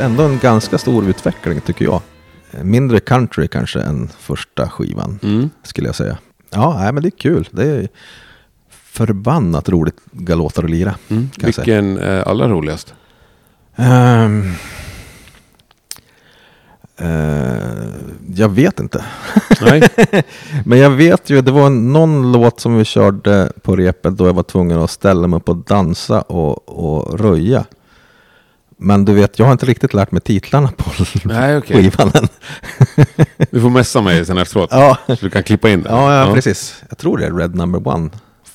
[0.00, 2.00] Ändå en ganska stor utveckling tycker jag.
[2.52, 5.50] Eh, Mindre country kanske än första skivan, Mm.
[5.62, 6.18] skulle jag säga.
[6.50, 7.48] Ja, nej, men det är kul.
[7.50, 7.88] Det är
[8.70, 9.96] förbannat roligt
[10.28, 10.94] låtar att lira.
[11.08, 11.30] Mm.
[11.38, 12.94] Vilken är allra roligast?
[13.76, 14.52] Ehm,
[16.96, 17.88] eh,
[18.34, 19.04] jag vet inte.
[20.64, 24.32] Men jag vet ju, det var någon låt som vi körde på repet då jag
[24.34, 27.64] var tvungen att ställa mig upp och dansa och, och röja.
[28.82, 30.90] Men du vet, jag har inte riktigt lärt mig titlarna på
[31.24, 31.76] Nej, okej.
[31.90, 32.28] skivan än.
[33.50, 34.68] Du får messa mig sen efteråt.
[34.72, 34.98] Ja.
[35.06, 35.88] Så du kan klippa in det.
[35.88, 36.82] Ja, ja, precis.
[36.88, 38.10] Jag tror det är Red Number One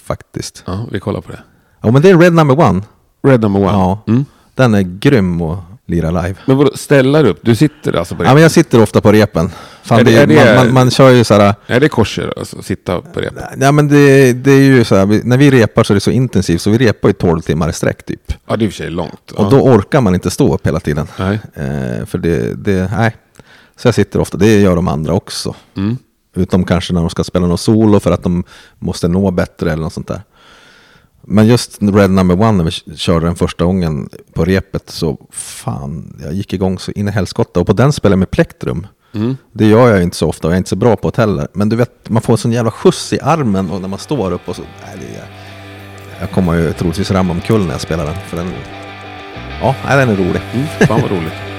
[0.06, 0.64] faktiskt.
[0.68, 1.44] Ja, vi kollar på det.
[1.82, 2.82] Ja, men det är Red Number One.
[3.28, 3.72] Red number one.
[3.72, 4.26] Ja, Mm.
[4.56, 6.36] den är grym att lira live.
[6.46, 7.40] Men vadå, ställa dig upp?
[7.42, 8.30] Du sitter alltså på det?
[8.30, 9.52] Ja, men jag sitter ofta på repen.
[9.84, 11.56] Fan, Är det- är det- man, man, man kör ju så här...
[11.68, 12.62] Är det korser alltså?
[12.62, 13.44] Sitta på repet?
[13.60, 16.12] Ja, men det, det är ju så här, när vi repar så är det så
[16.12, 18.34] intensivt så vi repar ju 12 timmar i sträck typ.
[18.48, 19.32] Ja, det är i och för sig långt.
[19.32, 19.50] Och Ja.
[19.50, 21.08] då orkar man inte stå upp hela tiden.
[21.20, 21.40] Nej.
[21.54, 23.16] Eh, för det, det, nej.
[23.78, 25.56] Så jag sitter ofta, det gör de andra också.
[25.78, 25.98] Mm.
[26.36, 28.44] Utom kanske när de ska spela något solo för att de
[28.80, 30.22] måste nå bättre eller något sånt där.
[31.28, 36.20] Men just Red Number One när vi körde den första gången på repet så fan,
[36.24, 37.60] jag gick igång så in i helskotta.
[37.60, 38.88] Och på den spelade jag med plektrum.
[39.14, 39.38] Mm.
[39.52, 41.48] Det gör jag inte så ofta och jag är inte så bra på det heller.
[41.54, 44.32] Men du vet, man får en sån jävla skjuts i armen och när man står
[44.32, 44.62] upp och så...
[44.62, 45.28] Nej, det är,
[46.20, 48.16] jag kommer ju troligtvis ramla omkull när jag spelar den.
[48.28, 48.52] För den
[49.62, 50.42] ja, nej, den är rolig.
[50.54, 50.68] Mm.
[50.68, 51.34] Fan vad roligt.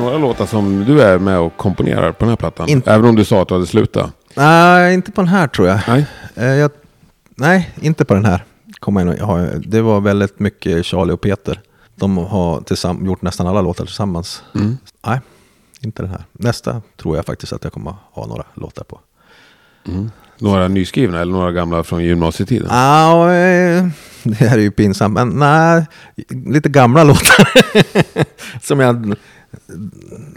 [0.00, 2.68] några låtar som du är med och komponerar på den här plattan?
[2.68, 4.10] Inte- Även om du sa att du hade slutat?
[4.34, 5.80] Nej, inte på den här tror jag.
[5.88, 6.06] Nej.
[6.34, 6.70] Eh, jag
[7.36, 8.44] nej, inte på den här.
[9.66, 11.60] Det var väldigt mycket Charlie och Peter.
[11.96, 14.42] De har tillsamm- gjort nästan alla låtar tillsammans.
[14.54, 14.76] Mm.
[15.06, 15.20] Nej,
[15.80, 16.24] inte den här.
[16.32, 19.00] Nästa tror jag faktiskt att jag kommer ha några låtar på.
[20.38, 22.68] Några nyskrivna eller några gamla från gymnasietiden?
[22.70, 23.86] Ja, eh,
[24.22, 25.86] det här är ju pinsamt, men nej,
[26.46, 27.48] lite gamla låtar.
[28.66, 29.14] Som jag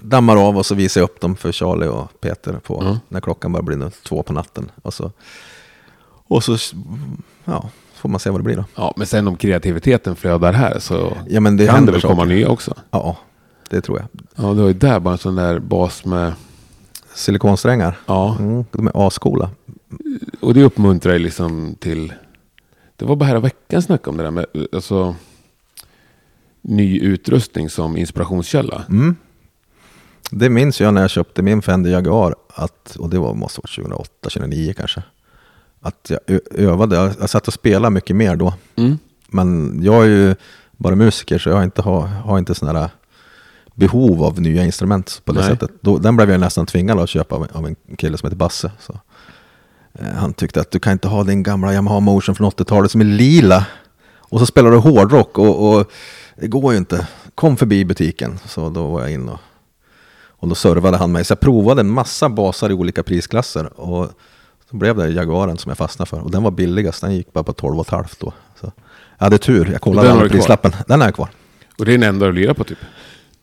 [0.02, 2.96] dammar av och så visar jag upp dem för Charlie och Peter på Mm.
[3.10, 4.72] när klockan börjar bli två på natten.
[4.82, 5.12] Och så,
[6.28, 6.58] och så
[7.46, 8.66] ja, får man se vad det blir då.
[8.76, 12.16] Ja, men sen om kreativiteten flödar här så Ja, men det kan det väl komma
[12.16, 12.30] saker.
[12.36, 12.74] nya också.
[12.92, 13.18] Ja,
[13.70, 14.08] det tror jag.
[14.46, 16.34] Ja, du har ju där bara en sån där bas med...
[17.16, 19.50] Silikonsträngar, Ja, mm, de är ascoola.
[20.42, 22.14] och det uppmuntrar ju liksom till...
[22.96, 25.16] Det var bara här veckan snackade om det där med alltså,
[26.64, 28.84] ny utrustning som inspirationskälla.
[28.90, 29.16] Mm.
[30.32, 33.84] Det minns jag när jag köpte min Fender Jaguar, att, och det var, måste vara
[33.84, 35.04] 2008, 2009 kanske.
[35.82, 38.54] Att jag övade, jag, jag satt och spelade mycket mer då.
[38.76, 38.98] Mm.
[39.28, 40.36] Men jag är ju
[40.78, 42.90] bara musiker så jag har inte, har, har inte sådana här
[43.76, 45.50] behov av nya instrument på det Nej.
[45.50, 45.72] sättet.
[45.82, 48.72] Då, den blev jag nästan tvingad att köpa av, av en kille som heter Basse.
[48.80, 49.00] Så.
[49.94, 53.02] Eh, han tyckte att du kan inte ha din gamla Yamaha Motion från 80-talet som
[53.02, 53.66] är lila.
[54.18, 55.92] Och så spelar du hårdrock och, och
[56.38, 57.08] det går ju inte.
[57.36, 58.40] Kom förbi butiken.
[58.46, 59.40] Så då var jag in och,
[60.28, 61.26] och då servade han mig.
[61.26, 63.80] Så jag provade en massa basar i olika prisklasser.
[63.80, 64.10] Och
[64.70, 66.20] så blev det Jaguaren som jag fastnade för.
[66.20, 67.02] Och den var billigast.
[67.02, 68.34] Den gick bara på 12 halvt då.
[68.62, 68.72] Så
[69.18, 69.70] jag hade tur.
[69.72, 70.40] Jag kollade aldrig du kvar?
[70.40, 70.76] prislappen.
[70.88, 71.30] Den är kvar.
[71.78, 72.78] Och det är den enda du lirar på typ.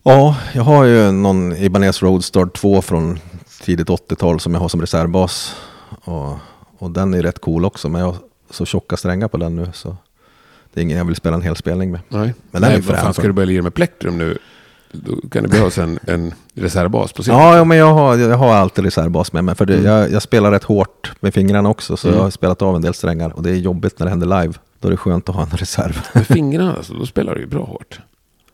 [0.03, 3.18] Ja, jag har ju någon Ibanez Roadstar 2 från
[3.62, 5.57] tidigt 80-tal som jag har som reservbas.
[6.05, 6.37] Och,
[6.79, 8.16] och den är rätt cool också, men jag har
[8.50, 9.96] så tjocka strängar på den nu så
[10.74, 12.00] det är ingen jag vill spela en hel spelning med.
[12.09, 12.35] Nej.
[12.50, 14.38] Men Nej, vad fan ska du börja lira med plektrum nu?
[14.92, 17.33] Då kan det behövas en, en reservbas på sikt.
[17.33, 19.54] Ja, ja men jag har, jag har alltid reservbas med mig.
[19.54, 22.18] För det, jag, jag spelar rätt hårt med fingrarna också, så Mm.
[22.18, 23.30] jag har spelat av en del strängar.
[23.30, 24.54] Och det är jobbigt när det händer live.
[24.80, 26.00] Då är det skönt att ha en reserv.
[26.12, 28.00] Med fingrarna alltså, då spelar du ju bra hårt.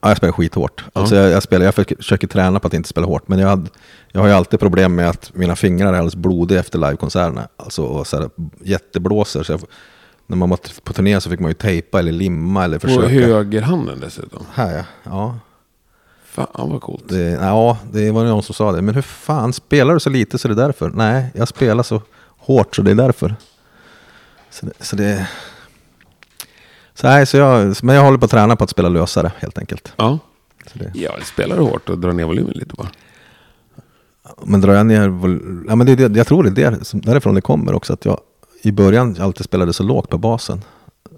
[0.00, 0.84] Ja, jag spelar skithårt.
[0.94, 1.00] Ja.
[1.00, 3.28] Alltså jag, jag, spelar, jag försöker, försöker träna på att inte spela hårt.
[3.28, 3.70] Men jag, hade,
[4.12, 7.48] jag har ju alltid problem med att mina fingrar är alldeles blodiga efter livekonserterna.
[7.56, 8.30] Alltså och så här,
[8.62, 9.42] jätteblåser.
[9.42, 9.60] Så jag,
[10.26, 13.08] när man var på turné så fick man ju tejpa eller limma eller På försöka.
[13.08, 14.46] högerhanden dessutom.
[14.54, 14.84] Här ja.
[15.04, 15.38] ja.
[16.24, 17.08] Fan vad coolt.
[17.08, 18.82] Det, ja, det var någon som sa det.
[18.82, 20.90] Men hur fan, spelar du så lite så är det därför?
[20.90, 22.02] Nej, jag spelar så
[22.38, 23.34] hårt så det är därför.
[24.50, 24.72] Så det...
[24.80, 25.28] Så det
[26.94, 29.58] så nej, så jag, men jag håller på att träna på att spela lösare helt
[29.58, 29.92] enkelt.
[29.96, 30.18] Ja.
[30.72, 32.88] Så det, ja, spelar hårt och drar ner volymen lite bara.
[34.44, 35.08] men drar jag ner...
[35.08, 37.92] vol- Ja, men det, är det, jag tror det är därifrån det kommer också.
[37.92, 38.20] Att jag
[38.66, 40.62] i början alltid spelade så lågt på basen.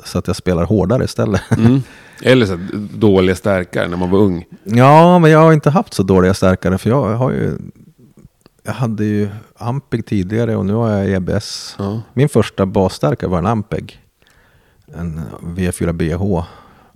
[0.05, 1.43] Så att jag spelar hårdare istället.
[1.51, 1.83] Mm.
[2.23, 2.59] Eller så
[2.95, 4.45] dåliga stärkare när man var ung.
[4.65, 6.79] Ja, men jag har inte haft så dåliga stärkare.
[6.79, 7.59] För jag har ju...
[8.63, 11.77] Jag hade ju Ampeg tidigare och nu har jag EBS.
[11.79, 12.01] Ja.
[12.13, 14.01] Min första basstärkare var en Ampeg.
[14.95, 15.21] En
[15.57, 16.45] V4BH.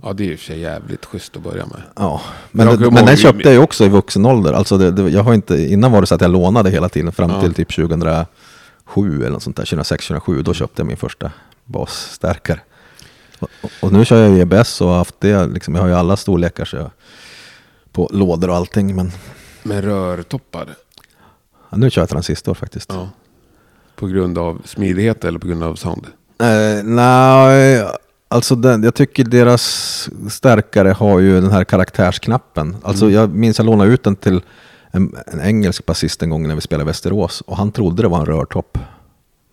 [0.02, 1.82] Ja, det är ju för sig jävligt schysst att börja med.
[1.96, 4.52] Ja, men, det, men den köpte jag ju också i vuxen ålder.
[4.52, 7.12] Alltså det, det, jag har inte, innan var det så att jag lånade hela tiden
[7.12, 7.40] fram Ja.
[7.40, 8.24] till typ 2007
[8.96, 9.64] eller något sånt där.
[9.64, 11.32] 2006-2007, då köpte jag min första
[11.64, 12.60] basstärkare.
[13.38, 13.48] Och,
[13.80, 16.64] och nu kör jag EBS och har haft det, liksom, jag har ju alla storlekar
[16.64, 16.90] så jag,
[17.92, 18.96] på lådor och allting.
[18.96, 19.12] Men
[19.62, 20.68] Med rörtoppar.
[21.70, 22.90] ja, nu kör jag transistor faktiskt.
[22.92, 23.08] Ja.
[23.96, 26.06] På grund av smidighet eller på grund av sound?
[26.38, 27.86] Eh, nej,
[28.28, 32.76] alltså den, jag tycker deras stärkare har ju den här karaktärsknappen.
[32.82, 33.14] Alltså Mm.
[33.14, 34.42] jag minns jag lånade ut den till
[34.92, 37.40] en, en engelsk basist en gång när vi spelade i Västerås.
[37.40, 38.78] Och han trodde det var en rörtopp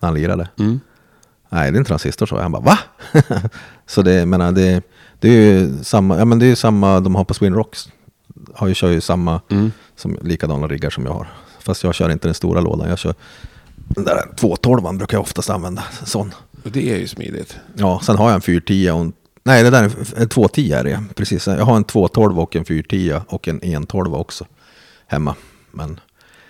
[0.00, 0.48] när han lirade.
[0.58, 0.80] Mm.
[1.48, 2.40] Nej, det är en transistor så.
[2.40, 2.78] Han bara va?
[3.86, 4.82] så det, menar, det,
[5.18, 7.88] det är ju samma, ja men det är samma de har på Swinrocks.
[8.54, 9.72] Har ju, kör ju samma, Mm.
[9.96, 11.28] som, likadana riggar som jag har.
[11.60, 12.88] Fast jag kör inte den stora lådan.
[12.88, 13.14] Jag kör
[13.76, 15.84] den där 212 brukar jag oftast använda.
[16.04, 16.34] Sån.
[16.64, 17.56] Och det är ju smidigt.
[17.74, 19.12] Ja, sen har jag en 410 och en...
[19.42, 21.46] Nej, det där är en 210 är det, precis.
[21.46, 24.46] Jag har en 212 och en 410 och en 112 också
[25.10, 25.34] hemma.
[25.70, 26.00] Men,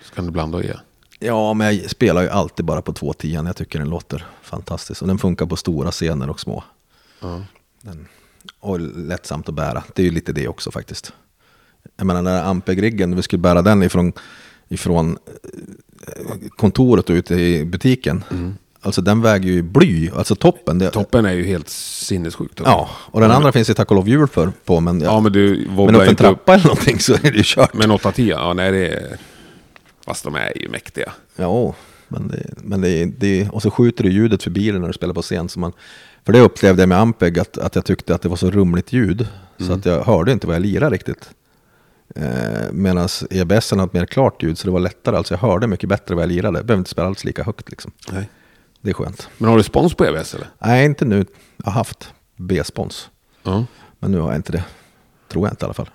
[0.03, 0.73] Så kan du blanda och ge.
[1.19, 3.27] ja, men jag spelar ju alltid bara på 210.
[3.45, 5.01] Jag tycker den låter fantastisk.
[5.01, 6.63] Och den funkar på stora scener och små.
[7.19, 7.41] Ja.
[7.81, 8.07] Den,
[8.59, 9.83] och lättsamt att bära.
[9.95, 11.13] Det är ju lite det också faktiskt.
[11.97, 14.13] Jag menar den där Ampeg-riggen, vi skulle bära den ifrån,
[14.67, 15.17] ifrån
[16.07, 18.23] eh, kontoret och ut i butiken.
[18.83, 20.79] Alltså den väger ju bly, alltså toppen.
[20.79, 22.61] Det, Toppen är ju helt sinnessjukt.
[22.65, 24.79] Ja, och den andra finns det tack och lov hjul för på.
[24.79, 26.17] Men, Ja, men du men upp en inte upp.
[26.17, 27.73] trappa eller någonting så är det ju kört.
[27.73, 29.17] Men 8-10, ja nej det är...
[30.05, 31.11] Fast de är ju mäktiga.
[31.35, 31.75] Ja,
[32.07, 35.13] men det, men det, det, och så skjuter du ljudet förbi dig när du spelar
[35.13, 35.49] på scen.
[35.49, 35.73] Så man,
[36.25, 38.93] för det upplevde jag med Ampeg, att, att jag tyckte att det var så rumligt
[38.93, 39.27] ljud.
[39.59, 41.29] Så att jag hörde inte vad jag lirade riktigt.
[42.15, 45.17] Eh, Medan EBS hade ett mer klart ljud, så det var lättare.
[45.17, 46.57] Alltså jag hörde mycket bättre vad jag lirade.
[46.59, 47.91] Jag behövde inte spela alls lika högt liksom.
[48.11, 48.29] Nej.
[48.81, 49.29] Det är skönt.
[49.37, 50.47] Men har du spons på EBS eller?
[50.59, 51.25] Nej, inte nu.
[51.57, 53.09] Jag har haft B-spons.
[53.43, 53.65] Ja.
[53.99, 54.63] Men nu har jag inte det.
[55.31, 55.89] Tror jag inte i alla fall.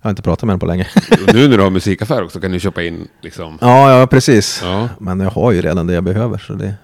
[0.00, 0.88] Jag har inte pratat med den på länge.
[1.32, 3.58] Nu när du har musikaffär också kan du köpa in liksom...
[3.60, 4.60] ja, ja, precis.
[4.64, 4.88] Ja.
[4.98, 6.38] Men jag har ju redan det jag behöver.
[6.38, 6.74] Så det...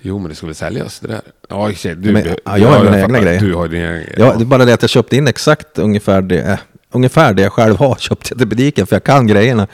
[0.00, 1.20] Jo, men det väl säljas det där?
[1.48, 3.40] Ja, i och för sig, du, Men, du, ja, jag har mina egna grejer.
[3.40, 6.22] Du har dina egna Ja, det är bara det att jag köpte in exakt ungefär
[6.22, 6.58] det,
[6.92, 9.66] ungefär det jag själv har köpt till butiken för jag kan grejerna.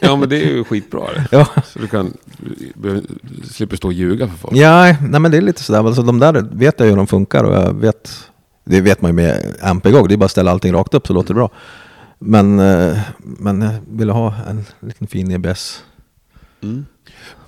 [0.00, 1.26] Ja, men det är ju skitbra det.
[1.36, 1.46] ja.
[1.66, 2.16] Så du kan,
[2.74, 3.02] du
[3.50, 4.56] slipper stå och ljuga för folk.
[4.56, 5.86] Ja, nej men det är lite sådär.
[5.86, 8.10] Alltså, de där vet jag hur de funkar och jag vet,
[8.64, 11.12] det vet man ju med Ampegog, det är bara att ställa allting rakt upp så
[11.12, 11.50] låter det bra.
[12.18, 15.82] Men, eh, men jag ville ha en liten fin EBS.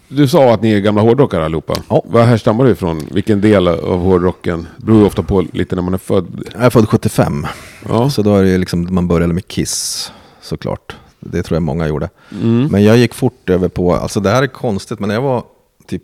[0.09, 1.75] Du sa att ni är gamla hårdrockare allihopa.
[1.89, 2.03] Ja.
[2.07, 3.03] Var härstammar du ifrån?
[3.11, 4.67] Vilken del av hårdrocken?
[4.77, 6.45] Det beror ju ofta på lite när man är född.
[6.53, 7.47] Jag är född 75,
[7.89, 8.11] Ja.
[8.11, 10.97] så då är det ju liksom, man började med Kiss såklart.
[11.21, 12.09] Det tror jag många gjorde.
[12.43, 12.67] Mm.
[12.71, 15.45] Men jag gick fort över på, alltså det här är konstigt, men när jag var
[15.89, 16.03] typ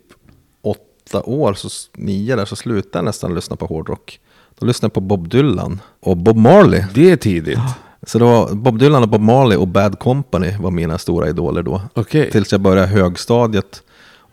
[0.61, 4.19] åtta år, så nio där, så slutade jag nästan lyssna på hårdrock.
[4.59, 6.83] Då lyssnade jag på Bob Dylan och Bob Marley.
[6.93, 7.59] Det är tidigt.
[8.07, 11.63] Så det var Bob Dylan och Bob Marley och Bad Company var mina stora idoler
[11.63, 11.81] då.
[11.93, 12.31] Okej.
[12.31, 13.83] Tills jag började högstadiet.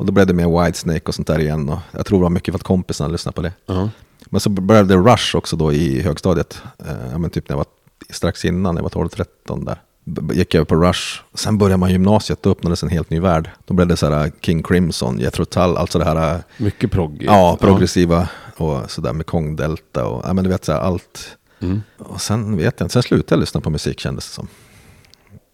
[0.01, 1.69] Och då blev det mer Whitesnake och sånt där igen.
[1.69, 3.53] Och jag tror det var mycket för att kompisarna lyssnade på det.
[3.67, 3.89] Ja.
[4.31, 6.63] Men så började Rush också då i högstadiet.
[6.79, 7.67] Eh, ja, men typ när jag var
[8.11, 9.05] strax innan, när jag var
[9.47, 9.81] 12-13 där.
[10.05, 11.21] B- Gick jag över på Rush.
[11.35, 13.51] Sen började man gymnasiet, då öppnades en helt ny värld.
[13.67, 17.23] Då blev det så här King Crimson, Jethro Tull, alltså det här eh, Mycket progg.
[17.23, 21.37] ja, progressiva och sådär med Kong Delta och ja, men du vet så här, allt.
[21.61, 21.83] Mm.
[21.99, 24.49] Och sen vet jag inte, sen slutade jag lyssna på musik kändes det som.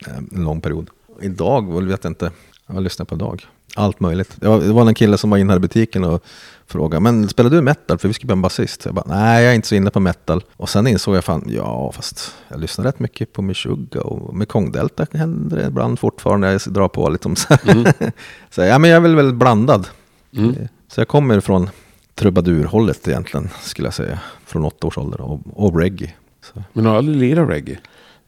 [0.07, 0.91] Eh, En lång period.
[1.21, 2.31] Idag väl vet jag inte,
[2.67, 3.47] jag lyssnar på idag.
[3.77, 4.37] Allt möjligt.
[4.37, 6.25] Det var, det var en kille som var inne här i butiken och
[6.67, 7.99] frågade, men spelar du metal?
[7.99, 8.85] För vi ska bli en basist.
[8.85, 10.45] Jag bara, nej jag är inte så inne på metal.
[10.57, 14.49] Och sen insåg jag fan, ja fast jag lyssnar rätt mycket på Meshuggah och med
[14.49, 16.53] Kong Delta händer det ibland fortfarande.
[16.53, 17.37] Jag drar på liksom.
[17.37, 17.57] Så,
[18.51, 19.89] så ja men jag är väl väldigt blandad.
[20.37, 20.55] Mm.
[20.89, 21.71] Så jag kommer från
[22.15, 24.19] trubadurhållet egentligen, skulle jag säga.
[24.45, 26.13] Från åtta års ålder och, och reggae.
[26.43, 26.63] Så.
[26.73, 27.79] Men du har aldrig lirat reggae?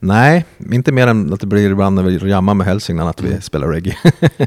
[0.00, 3.40] Nej, inte mer än att det blir ibland när vi jammar med Hälsingland att vi
[3.40, 3.96] spelar reggae.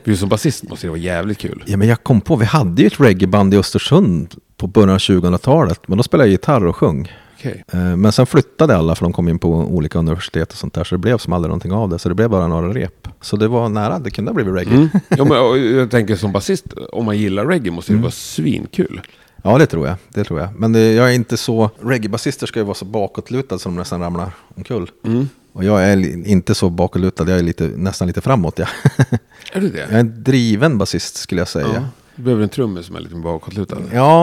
[0.03, 1.63] Du som basist måste det vara jävligt kul.
[1.67, 4.97] ja, men jag kom på, vi hade ju ett reggaeband i Östersund på början av
[4.97, 5.79] 2000-talet.
[5.87, 7.11] Men då spelade jag gitarr och sjöng.
[7.37, 7.63] Okej.
[7.73, 10.83] Eh, Men sen flyttade alla för de kom in på olika universitet och sånt där.
[10.83, 11.99] Så det blev som aldrig någonting av det.
[11.99, 13.07] Så det blev bara några rep.
[13.21, 14.73] Så det var nära, det kunde ha blivit reggae.
[14.75, 14.89] Mm.
[15.09, 18.01] Ja, men, jag tänker som basist, om man gillar reggae måste det Mm.
[18.03, 19.01] vara svinkul.
[19.43, 19.95] Ja, det tror jag.
[20.09, 20.59] Det tror jag.
[20.59, 21.69] Men det, jag är inte så...
[21.81, 24.89] Reggae-basister ska ju vara så bakåtlutade som de nästan ramlar omkull.
[25.05, 25.29] Mm.
[25.53, 28.59] Och jag är inte så bakåtlutad, jag är lite, nästan lite framåt.
[28.59, 28.67] Ja.
[29.53, 29.79] Är du det?
[29.79, 31.67] jag är en driven basist skulle jag säga.
[31.67, 31.73] Ja.
[31.75, 31.83] Ja.
[32.15, 33.77] Du behöver en trummis som är lite bakåtlutad.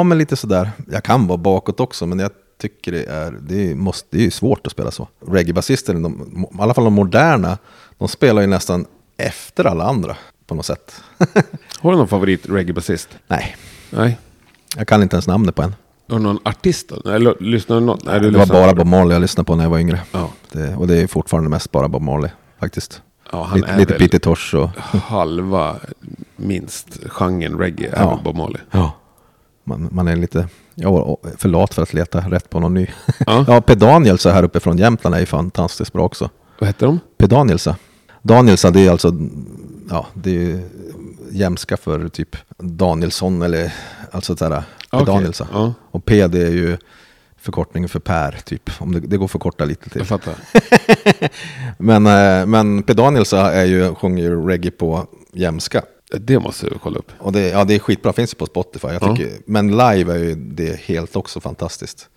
[0.05, 0.71] men lite sådär.
[0.91, 4.67] Jag kan vara bakåt också, men jag tycker det är, det måste, det är svårt
[4.67, 5.09] att spela så.
[5.27, 7.59] Reggae-basister, i alla fall de moderna,
[7.99, 8.87] de spelar ju nästan
[9.17, 11.01] efter alla andra på något sätt.
[11.81, 13.09] Har du någon favorit reggae-basist?
[13.27, 13.57] Nej,
[13.91, 14.19] Nej.
[14.77, 15.75] jag kan inte ens namnet på en.
[16.09, 17.11] Har du någon artist då?
[17.11, 17.99] Eller lyssnar du någon?
[18.05, 20.01] Nej, du Det var bara Bob Marley jag lyssnade på när jag var yngre.
[20.13, 20.31] Ja.
[20.59, 23.03] Det, och det är fortfarande mest bara Bob Marley faktiskt.
[23.33, 24.69] Ja, han lite är lite Peter Tosh och...
[25.01, 25.77] halva,
[26.37, 28.63] minst, genren reggae är väl Bob Marley.
[28.71, 28.93] Ja.
[29.65, 32.87] Man, man är lite ja, för lat för att leta rätt på någon ny.
[33.27, 33.45] Ja.
[33.49, 33.75] Ja, P.
[33.75, 36.31] Danielsa här uppe från Jämtland är ju fantastiskt bra också.
[36.59, 37.01] Vad heter de?
[37.19, 37.27] P.
[37.27, 37.77] Danielsa.
[38.23, 39.13] Det är alltså,
[39.91, 40.69] ja, det är ju
[41.31, 43.75] jämska för typ Danielsson eller
[44.11, 44.61] alltså sådär.
[44.61, 44.65] P.
[44.91, 45.49] Okej, Danielsa.
[45.53, 45.75] ja.
[45.91, 46.77] Och P det är ju
[47.41, 48.71] förkortning för Per typ.
[48.81, 49.99] Om det, det går att förkorta lite till.
[50.01, 50.35] Jag fattar.
[51.79, 52.93] Men, eh, men P.
[52.93, 55.83] Danielsa är ju, sjunger ju reggae på jämska.
[56.21, 57.13] Det måste du kolla upp.
[57.19, 58.89] Och det, ja, det är skitbra, finns ju på Spotify.
[58.89, 59.17] Jag Ja.
[59.17, 62.09] tycker, Men live är ju det helt också fantastiskt.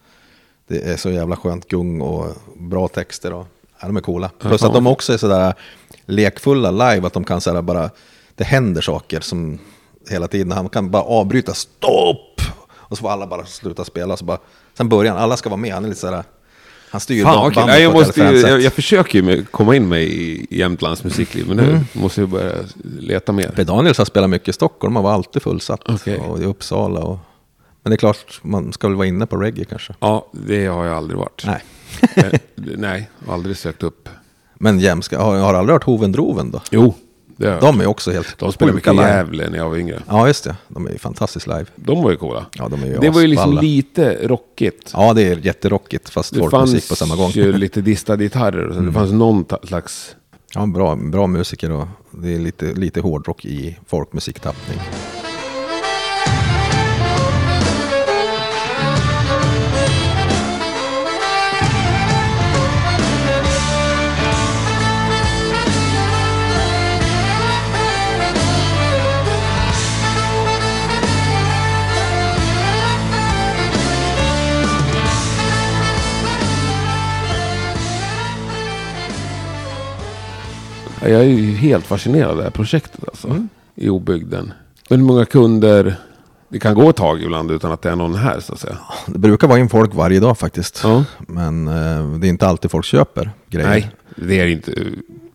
[0.67, 2.25] Det är så jävla skönt gung och
[2.59, 3.33] bra texter.
[3.33, 3.47] Och,
[3.81, 4.29] ja, de är coola.
[4.39, 5.53] Plus att de också är sådär
[6.05, 7.89] lekfulla live, att de kan sådär bara,
[8.35, 9.59] det händer saker som
[10.09, 10.51] hela tiden.
[10.51, 12.41] Han kan bara avbryta, stopp!
[12.73, 14.17] Och så får alla bara sluta spela.
[14.17, 14.37] Så bara,
[14.77, 15.73] sen börjar han, alla ska vara med.
[15.73, 16.23] Han är lite sådär,
[16.89, 20.21] han styr Fan, bandet Nej, jag, måste, ju- jag, jag försöker ju komma in mig
[20.23, 21.83] i Jämtlands musikliv, men nu Mm.
[21.93, 22.53] måste jag börja
[22.99, 23.51] leta mer.
[23.55, 23.63] P.
[23.63, 25.81] Daniels har spelat mycket i Stockholm, han var alltid fullsatt.
[25.89, 26.17] Okej.
[26.17, 26.99] Och i Uppsala.
[26.99, 27.17] Och,
[27.83, 29.93] men det är klart, man ska väl vara inne på reggae kanske.
[29.99, 31.43] Ja, det har jag aldrig varit.
[31.45, 31.63] Nej.
[32.15, 32.39] Eh,
[32.77, 34.09] Nej, aldrig sökt upp.
[34.55, 36.61] Men jämska, har, har du aldrig hört Hovendroven då?
[36.71, 36.95] Jo,
[37.41, 37.57] det.
[37.61, 39.17] De är också helt De spelade sjuka mycket i live.
[39.17, 40.01] Gävle när jag var yngre.
[40.07, 40.55] Ja, just det.
[40.67, 41.65] De är ju fantastiskt live.
[41.75, 42.45] De var ju coola.
[42.53, 44.91] Ja, de är ju det var ju liksom lite rockigt.
[44.93, 47.25] Ja, det är jätterockigt, fast Det folkmusik på samma gång.
[47.25, 48.65] fanns ju lite distade gitarrer.
[48.67, 48.93] och Så Mm.
[48.93, 50.15] Det fanns någon slags...
[50.53, 54.79] Ja, bra, bra musiker och det är lite, lite hårdrock i folkmusiktappning.
[81.01, 83.27] Jag är ju helt fascinerad av det här projektet alltså.
[83.27, 83.49] Mm.
[83.75, 84.53] I obygden.
[84.89, 85.95] Hur många kunder
[86.49, 88.77] det kan gå ett tag ibland utan att det är någon här så att säga.
[89.07, 90.79] Det brukar vara in folk varje dag faktiskt.
[90.83, 91.03] Ja.
[91.19, 93.69] Men eh, det är inte alltid folk köper grejer.
[93.69, 94.71] Nej, det är inte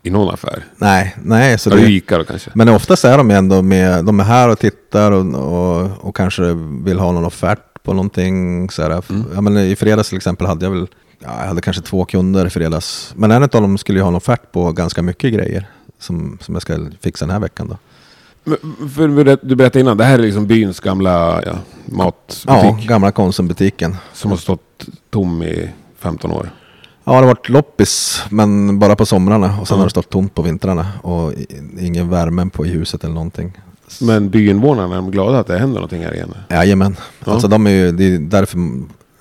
[0.03, 0.65] i någon affär.
[0.77, 2.51] nej, nej så det, Ica då kanske.
[2.55, 6.43] Men oftast är de ändå med, de är här och tittar och, och, och kanske
[6.85, 8.71] vill ha någon offert på någonting.
[8.71, 9.03] Så här.
[9.11, 9.25] Mm.
[9.35, 10.87] Ja, men I fredags till exempel hade jag väl,
[11.19, 13.13] ja, jag hade kanske två kunder i fredags.
[13.17, 15.69] Men en av dem skulle ju ha en offert på ganska mycket grejer.
[15.99, 17.79] Som, som jag ska fixa den här veckan då.
[18.45, 21.53] För för du berättade innan, det här är liksom byns gamla ja,
[21.85, 22.45] matbutik.
[22.47, 23.97] Ja, gamla Konsumbutiken.
[24.13, 26.51] Som har stått tom i 15 år.
[27.05, 29.61] Ja, det har varit loppis, men bara på somrarna.
[29.61, 29.81] Och sen Ja.
[29.81, 30.87] har det stått tomt på vintrarna.
[31.03, 31.33] Och
[31.81, 33.53] ingen värme på i huset eller någonting.
[34.01, 36.35] Men byinvånarna är de glada att det händer någonting här igen.
[36.51, 36.97] Jajamän.
[37.25, 37.33] Ja.
[37.33, 38.59] Alltså de är ju, det är därför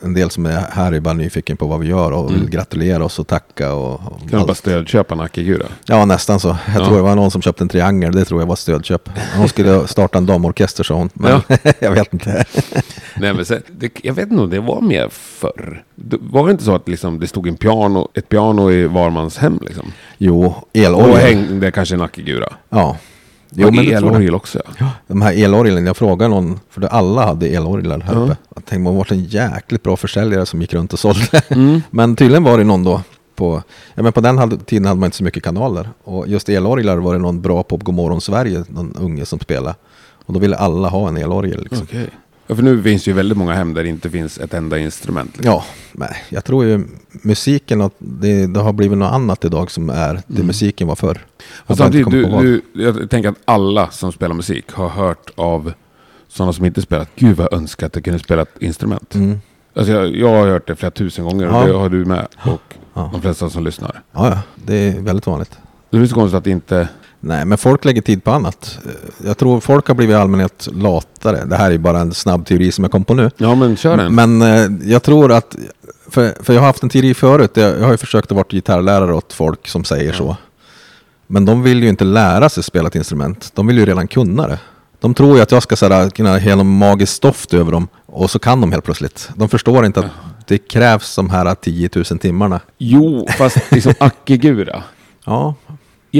[0.01, 2.49] en del som är här är bara nyfiken på vad vi gör och vill Mm.
[2.49, 3.73] gratulera oss och tacka.
[3.73, 4.47] Och, och Kan allt.
[4.47, 5.65] bara stödköpa Nackegura?
[5.85, 6.47] Ja, nästan så.
[6.47, 6.85] Jag Ja.
[6.85, 8.11] tror det var någon som köpte en triangel.
[8.15, 9.09] Det tror jag var stödköp.
[9.37, 11.09] Hon skulle starta en damorkester sa hon.
[11.13, 11.41] Men
[11.79, 12.45] jag vet inte.
[13.17, 15.83] Nej, men sen, det, jag vet inte om det var mer förr.
[15.95, 19.09] Det, var det inte så att liksom, det stod en piano, ett piano i var
[19.09, 19.59] mans hem?
[19.65, 19.91] Liksom?
[20.17, 21.17] Jo, Och elorgel.
[21.17, 22.47] hängde kanske Nackegura?
[22.69, 22.97] Ja.
[23.57, 24.61] Jo, men elorgel också.
[24.79, 24.89] Ja.
[25.07, 28.37] De här elorgeln, jag frågade någon, för alla hade elorglar här uppe.
[28.55, 31.41] Jag tänkte man var en jäkligt bra försäljare som gick runt och sålde.
[31.49, 31.81] Mm.
[31.89, 33.01] Men tydligen var det någon då
[33.35, 33.63] på,
[33.95, 35.89] ja men på den hade, tiden hade man inte så mycket kanaler.
[36.03, 39.75] Och just elorglar var det någon bra på Godmorgon Sverige, någon unge som spelade.
[40.25, 41.63] Och då ville alla ha en elorgel.
[41.63, 41.83] Liksom.
[41.83, 42.09] Okej.
[42.47, 44.77] Ja, för nu finns det ju väldigt många hem där det inte finns ett enda
[44.79, 45.37] instrument.
[45.37, 45.51] Liksom.
[45.53, 49.89] Ja, men jag tror ju musiken, att det, det har blivit något annat idag som
[49.89, 51.25] är det musiken var förr.
[51.57, 55.73] Och samtidigt, du, du, jag tänker att alla som spelar musik har hört av
[56.27, 57.09] sådana som inte spelat.
[57.15, 59.15] Gud vad jag önskar att jag kunde spela ett instrument.
[59.15, 59.37] Mm.
[59.75, 61.61] Alltså jag, jag har hört det flera tusen gånger Ja.
[61.61, 62.27] och det har du med.
[62.45, 62.61] Och
[62.93, 63.09] Ja.
[63.13, 64.01] de flesta som lyssnar.
[64.11, 65.57] Ja, ja, det är väldigt vanligt.
[65.89, 66.87] Det är så konstigt att inte...
[67.27, 68.79] Nej, men folk lägger tid på annat.
[69.25, 71.45] Jag tror folk har blivit i allmänhet latare.
[71.45, 73.31] Det här är bara en snabb teori som jag kom på nu.
[73.37, 74.15] Ja men kör den.
[74.15, 75.55] Men eh, jag tror att,
[76.09, 79.13] för, för jag har haft en teori förut, jag, har ju försökt att vara gitarrlärare
[79.13, 80.37] åt folk som säger så.
[81.27, 84.47] Men de vill ju inte lära sig spela ett instrument, de vill ju redan kunna
[84.47, 84.59] det.
[84.99, 88.39] De tror ju att jag ska sådär, kunna hälla magiskt stoft över dem och så
[88.39, 89.29] kan de helt plötsligt.
[89.35, 90.11] De förstår inte att
[90.47, 92.59] det krävs de här 10 000 timmarna.
[92.77, 94.83] Jo, fast liksom Akigura.
[95.25, 95.55] Ja,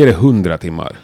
[0.01, 0.95] Är det 100 timmar?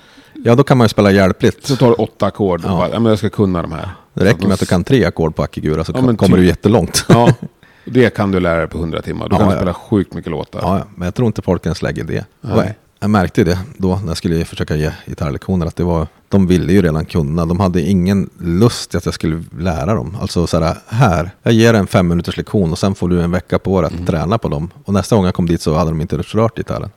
[0.44, 1.66] ja då kan man ju spela hjälpligt.
[1.68, 2.76] Så tar du åtta ackord och Ja.
[2.76, 3.90] bara, ja men jag ska kunna de här.
[4.14, 6.36] Det räcker med att du kan tre ackord på Akigura så Ja, kommer typ.
[6.36, 7.06] du jättelångt.
[7.10, 7.34] Ja,
[7.86, 9.30] det kan du lära dig på 100 timmar.
[9.30, 9.56] Du Ja, kan ja.
[9.56, 10.60] spela sjukt mycket låtar.
[10.64, 12.26] Ja, men jag tror inte folk ens lägger det.
[12.42, 12.78] Nej.
[13.00, 16.74] Jag märkte det då när jag skulle försöka ge gitarrlektioner att det var, de ville
[16.74, 17.46] ju redan kunna.
[17.46, 20.18] De hade ingen lust att jag skulle lära dem.
[20.22, 23.32] Alltså så här, här, jag ger en fem minuters lektion och sen får du en
[23.32, 24.06] vecka på dig att Mm.
[24.06, 24.70] träna på dem.
[24.86, 26.90] Och nästa gång jag kom dit så hade de inte rört gitarren.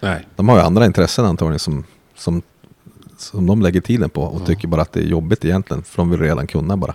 [0.00, 0.26] Nej.
[0.36, 1.84] De har ju andra intressen antagligen som,
[2.16, 2.42] som,
[3.18, 5.82] som de lägger tiden på och tycker bara att det är jobbigt egentligen.
[5.82, 6.94] För de vill redan kunna bara.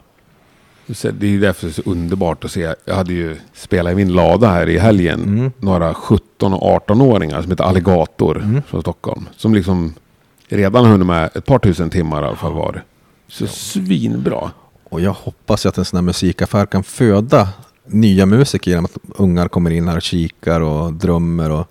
[0.87, 2.75] Det är därför det är så underbart att se.
[2.85, 5.23] Jag hade ju spelat i min lada här i helgen.
[5.23, 5.51] Mm.
[5.59, 8.61] Några 17 och 18-åringar som heter Alligator Mm.
[8.67, 9.29] från Stockholm.
[9.37, 9.93] Som liksom
[10.47, 12.83] redan har hunnit med ett par tusen timmar i alla fall var.
[13.27, 14.51] Så svinbra.
[14.89, 17.49] Och jag hoppas ju att en sån här musikaffär kan föda
[17.85, 21.49] nya musiker genom att ungar kommer in här och kikar och drömmer.
[21.51, 21.67] Och,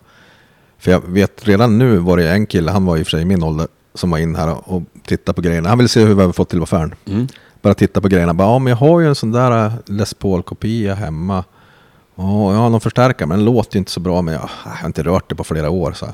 [0.85, 3.22] för jag vet redan nu var det en kille, han var i och för sig
[3.22, 5.68] i min ålder, som var in här och tittade på grejerna.
[5.68, 6.95] Han ville se hur vi har fått till affären.
[7.05, 7.28] Mm.
[7.62, 8.35] Bara titta på grejerna.
[8.35, 11.45] Bara, ja, men jag har ju en sån där äh, Les Paul-kopia hemma.
[12.14, 14.22] Ja, jag har någon förstärkare, men den låter ju inte så bra.
[14.22, 15.93] Men jag, jag har inte rört det på flera år.
[15.93, 16.07] Så.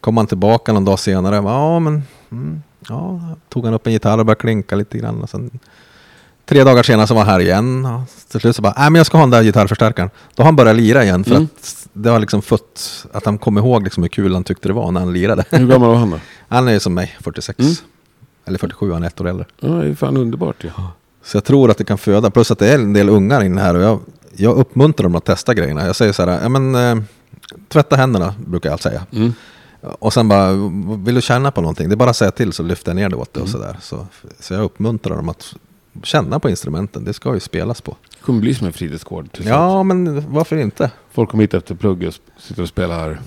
[0.00, 1.36] Kom han tillbaka någon dag senare.
[1.36, 5.22] Ja, men mm, ja, tog han upp en gitarr och började klinka lite grann.
[5.22, 5.58] Och sen,
[6.46, 7.84] tre dagar senare så var han här igen.
[7.86, 10.10] Och till slut så bara, nej men jag ska ha den där gitarrförstärkaren.
[10.34, 11.24] Då har han börjat lira igen.
[11.24, 11.48] För Mm.
[11.58, 14.72] att det har liksom fått, att han kom ihåg liksom hur kul han tyckte det
[14.72, 15.44] var när han lirade.
[15.50, 16.18] Hur gammal var han då?
[16.48, 17.58] Han är ju som mig, 46.
[17.58, 17.72] Mm.
[18.44, 19.46] Eller 47, han är ett år äldre.
[19.60, 20.70] Ja, det är fan underbart ju.
[21.24, 23.60] Så jag tror att det kan föda, plus att det är en del ungar inne
[23.60, 24.00] här och jag,
[24.36, 25.86] jag uppmuntrar dem att testa grejerna.
[25.86, 27.04] Jag säger så här, ja men eh,
[27.68, 29.06] tvätta händerna brukar jag alltid säga.
[29.12, 29.32] Mm.
[29.80, 30.52] Och sen bara,
[31.04, 31.88] vill du känna på någonting?
[31.88, 33.60] Det är bara att säga till så lyfter jag ner det åt dig och Mm.
[33.60, 33.76] sådär.
[33.80, 34.06] Så,
[34.40, 35.54] så jag uppmuntrar dem att
[36.02, 37.96] känna på instrumenten, det ska ju spelas på.
[38.10, 39.28] Det kommer bli som en fritidsgård.
[39.42, 40.90] Ja, men varför inte?
[41.12, 43.20] Folk kommer hit efter plugg och sitter och spelar.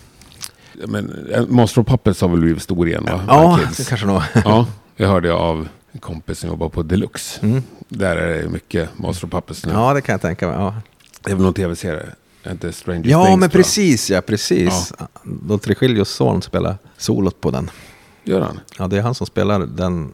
[0.82, 3.24] Ja, Men, eh, Monster of Puppets har väl blivit stor igen va?
[3.28, 4.22] Ja, det kanske nog.
[4.46, 4.68] Ja,
[4.98, 7.40] det hörde jag av en kompis som jobbar på Deluxe.
[7.46, 7.64] Mm.
[7.90, 9.72] Där är det mycket Monster of Puppets nu.
[9.72, 10.56] Ja, det kan jag tänka mig.
[10.56, 10.76] Ja,
[11.24, 12.06] Det är väl någon tv-serie?
[12.52, 13.66] Inte Stranger ja Things, men tror jag.
[13.66, 14.94] precis, ja precis.
[15.24, 17.72] Då Trigilios son spelar solot på den.
[18.24, 18.60] Gör han?
[18.78, 20.14] Ja, det är han som spelar den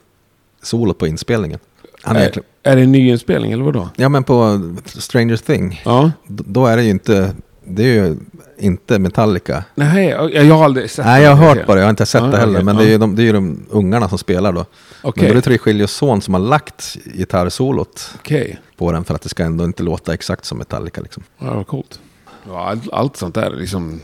[0.61, 1.59] solot på inspelningen.
[2.05, 2.31] Han är,
[2.63, 3.89] är, det en nyinspelning eller vadå?
[3.95, 5.81] Ja, men på Stranger Thing.
[5.85, 6.11] Ja.
[6.27, 7.31] d- Då är det ju inte...
[7.67, 8.17] Det är ju
[8.57, 9.63] inte Metallica.
[9.75, 12.21] Nej, jag, jag har aldrig sett Nej, jag har hört bara, jag har inte sett
[12.21, 12.53] Ja, det heller.
[12.53, 14.65] okej, men det, är ju de, det är ju de ungarna som spelar då.
[15.01, 15.23] Okej.
[15.23, 19.21] Men då är det Trigilios son som har lagt gitarrsolot Okej, på den för att
[19.21, 21.01] det ska ändå inte låta exakt som Metallica.
[21.01, 21.23] Liksom.
[21.39, 21.99] ja, vad coolt.
[22.47, 23.99] Ja, allt, allt sånt där, liksom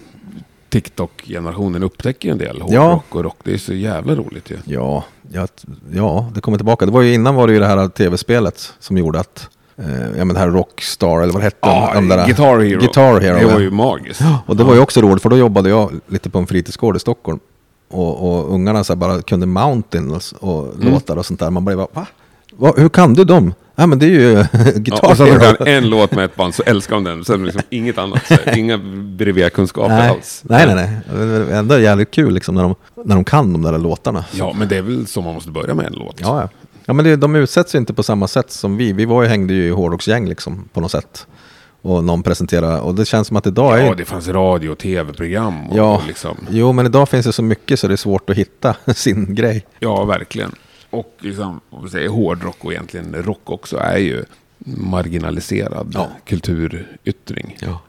[0.71, 2.81] TikTok-generationen upptäcker en del Ja.
[2.83, 3.37] hårdrock och rock.
[3.43, 4.57] Det är så jävla roligt ju.
[4.65, 5.47] Ja, ja,
[5.91, 6.85] ja, det kommer tillbaka.
[6.85, 9.85] Det var ju innan var det ju det här tv-spelet som gjorde att, eh,
[10.17, 11.57] ja men det här Rockstar eller vad hette.
[11.61, 12.79] Ja, de där- Guitar Hero.
[12.79, 13.59] Guitar Hero, Det var ja.
[13.59, 14.21] ju magiskt.
[14.45, 16.99] Och det var ju också roligt för då jobbade jag lite på en fritidsgård i
[16.99, 17.39] Stockholm.
[17.89, 20.93] Och, och ungarna så bara kunde Mountains och Mm.
[20.93, 21.49] låtar och sånt där.
[21.49, 22.07] Man blev bara, va?
[22.51, 22.73] Va?
[22.77, 23.53] Hur kan du dem?
[23.75, 24.45] Ja men det är ju Ja,
[24.75, 25.55] Guitar och Hero.
[25.55, 27.25] kan en låt med ett band så älskar de den.
[27.25, 28.21] Sen liksom inget annat.
[28.27, 28.77] Så inga
[29.17, 30.41] brevia-kunskaper Nej, alls.
[30.45, 31.17] nej, nej, nej.
[31.17, 31.23] Det
[31.53, 32.75] är ändå jävligt kul liksom när de,
[33.05, 34.25] när de kan de där låtarna.
[34.31, 36.15] Ja, men det är väl så man måste börja med en låt.
[36.19, 36.49] Ja, ja.
[36.85, 38.93] ja men det, de utsätts ju inte på samma sätt som vi.
[38.93, 41.27] Vi var ju, hängde ju i hårdrocksgäng liksom på något sätt.
[41.83, 44.77] Och någon presenterade, och det känns som att idag är Ja, det fanns radio och
[44.77, 45.69] tv-program.
[45.69, 48.29] Och, Ja, och liksom, jo men idag finns det så mycket så det är svårt
[48.29, 49.65] att hitta sin grej.
[49.79, 50.51] ja, verkligen.
[50.91, 51.61] Och liksom,
[51.91, 54.25] säger hårdrock och egentligen rock också är ju
[54.65, 56.07] marginaliserad Ja.
[56.25, 57.57] kulturyttring.
[57.61, 57.79] Ja.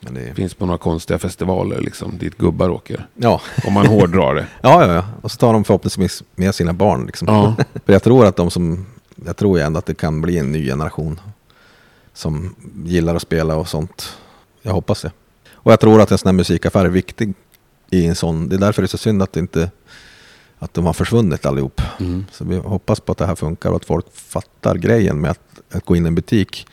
[0.00, 3.06] Det, Finns på några konstiga festivaler liksom, dit gubbar åker.
[3.14, 3.40] ja.
[3.66, 4.46] Om man hårdrar det.
[4.62, 5.04] Ja, ja, ja.
[5.22, 7.06] Och så tar de förhoppningsvis med sina barn.
[7.06, 7.28] Liksom.
[7.28, 7.56] Ja.
[7.86, 8.86] För jag tror att de som,
[9.26, 11.20] jag tror ändå att det kan bli en ny generation
[12.12, 14.16] som gillar att spela och sånt.
[14.62, 15.10] Jag hoppas det.
[15.52, 17.34] Och jag tror att en sån här musikaffär är viktig
[17.90, 18.48] i en sån.
[18.48, 19.70] Det är därför det är så synd att det inte
[20.58, 21.80] att de har försvunnit allihop.
[22.00, 22.24] Mm.
[22.32, 25.40] Så vi hoppas på att det här funkar och att folk fattar grejen med att,
[25.72, 26.66] att gå in i en butik.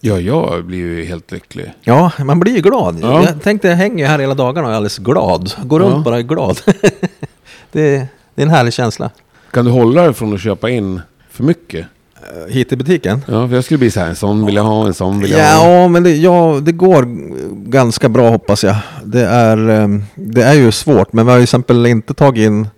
[0.00, 1.72] Ja, jag blir ju helt lycklig.
[1.82, 2.98] Ja, man blir ju glad.
[3.02, 3.22] Ja.
[3.24, 5.52] Jag tänkte jag hänger här hela dagarna och är alldeles glad.
[5.62, 6.02] Går runt Ja.
[6.02, 6.60] bara glad.
[7.72, 9.10] det, det är en härlig känsla.
[9.50, 11.86] Kan du hålla dig från att köpa in för mycket?
[12.22, 13.24] Eh, Hit till butiken?
[13.26, 15.30] Ja, för jag skulle bli så här, en sån vill jag ha, en sån vill
[15.30, 15.68] jag ha.
[15.68, 17.06] Ja, men det, ja, det går
[17.70, 18.76] ganska bra hoppas jag.
[19.04, 22.46] Det är, ehm, det är ju svårt, men vi har ju till exempel inte tagit
[22.46, 22.68] in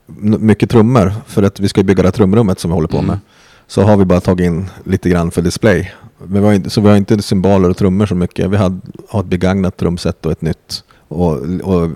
[0.40, 3.04] mycket trummor för att vi ska bygga det här trumrummet som vi håller på med.
[3.04, 3.20] Mm.
[3.66, 5.92] Så har vi bara tagit in lite grann för display.
[6.24, 8.50] Men vi har inte, så vi har inte cymbaler och trummor så mycket.
[8.50, 10.84] Vi har, har ett begagnat trumset och ett nytt.
[11.08, 11.32] Och,
[11.62, 11.90] och,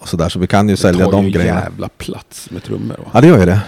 [0.00, 1.60] och sådär, så vi kan ju sälja det tar de ju grejerna.
[1.60, 2.96] jävla plats med trummor.
[2.98, 3.04] Va?
[3.14, 3.60] Ja, det gör ju det.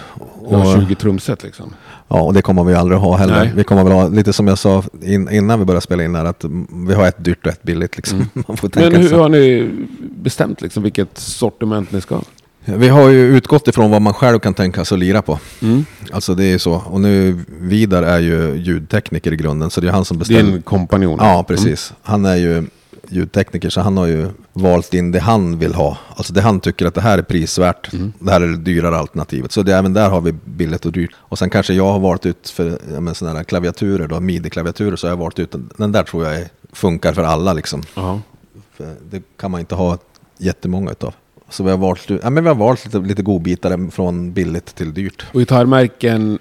[0.45, 1.73] Och- 20 trumset liksom.
[2.07, 3.39] Ja, och det kommer vi aldrig ha heller.
[3.43, 3.51] Nej.
[3.55, 6.25] Vi kommer väl ha, lite som jag sa in, innan vi började spela in här,
[6.25, 7.95] att mm, vi har ett dyrt och ett billigt.
[7.97, 8.19] Liksom.
[8.47, 8.93] Man får tänka Mm.
[8.93, 9.21] Men hur så.
[9.21, 9.69] har ni
[10.15, 12.23] bestämt liksom vilket sortiment ni ska ha?
[12.65, 15.39] Vi har ju utgått ifrån vad man själv kan tänka sig att lira på.
[15.61, 15.85] Mm.
[16.11, 16.73] Alltså det är så.
[16.73, 20.51] Och nu, Vidar är ju ljudtekniker i grunden, så det är han som Det bestämmer.
[20.53, 21.19] en kompanjon.
[21.21, 21.93] Ja, precis.
[22.01, 22.63] Han är ju
[23.09, 25.97] ljudtekniker, så han har ju valt in det han vill ha.
[26.15, 27.93] Alltså det han tycker att det här är prisvärt.
[27.93, 28.13] Mm.
[28.19, 29.51] Det här är det dyrare alternativet.
[29.51, 31.11] Så det, även där har vi billigt och dyrt.
[31.15, 35.07] Och sen kanske jag har valt ut för ja, sådana här klaviaturer, då, midi-klaviaturer, så
[35.07, 37.83] har jag valt ut den, där tror jag är, funkar för alla liksom.
[37.95, 38.21] Ja.
[38.73, 39.97] För det kan man inte ha
[40.37, 41.13] jättemånga utav.
[41.49, 44.93] Så vi har valt, ja, men vi har valt lite, lite godbitar från billigt till
[44.93, 45.25] dyrt.
[45.33, 46.39] Och gitarrmärken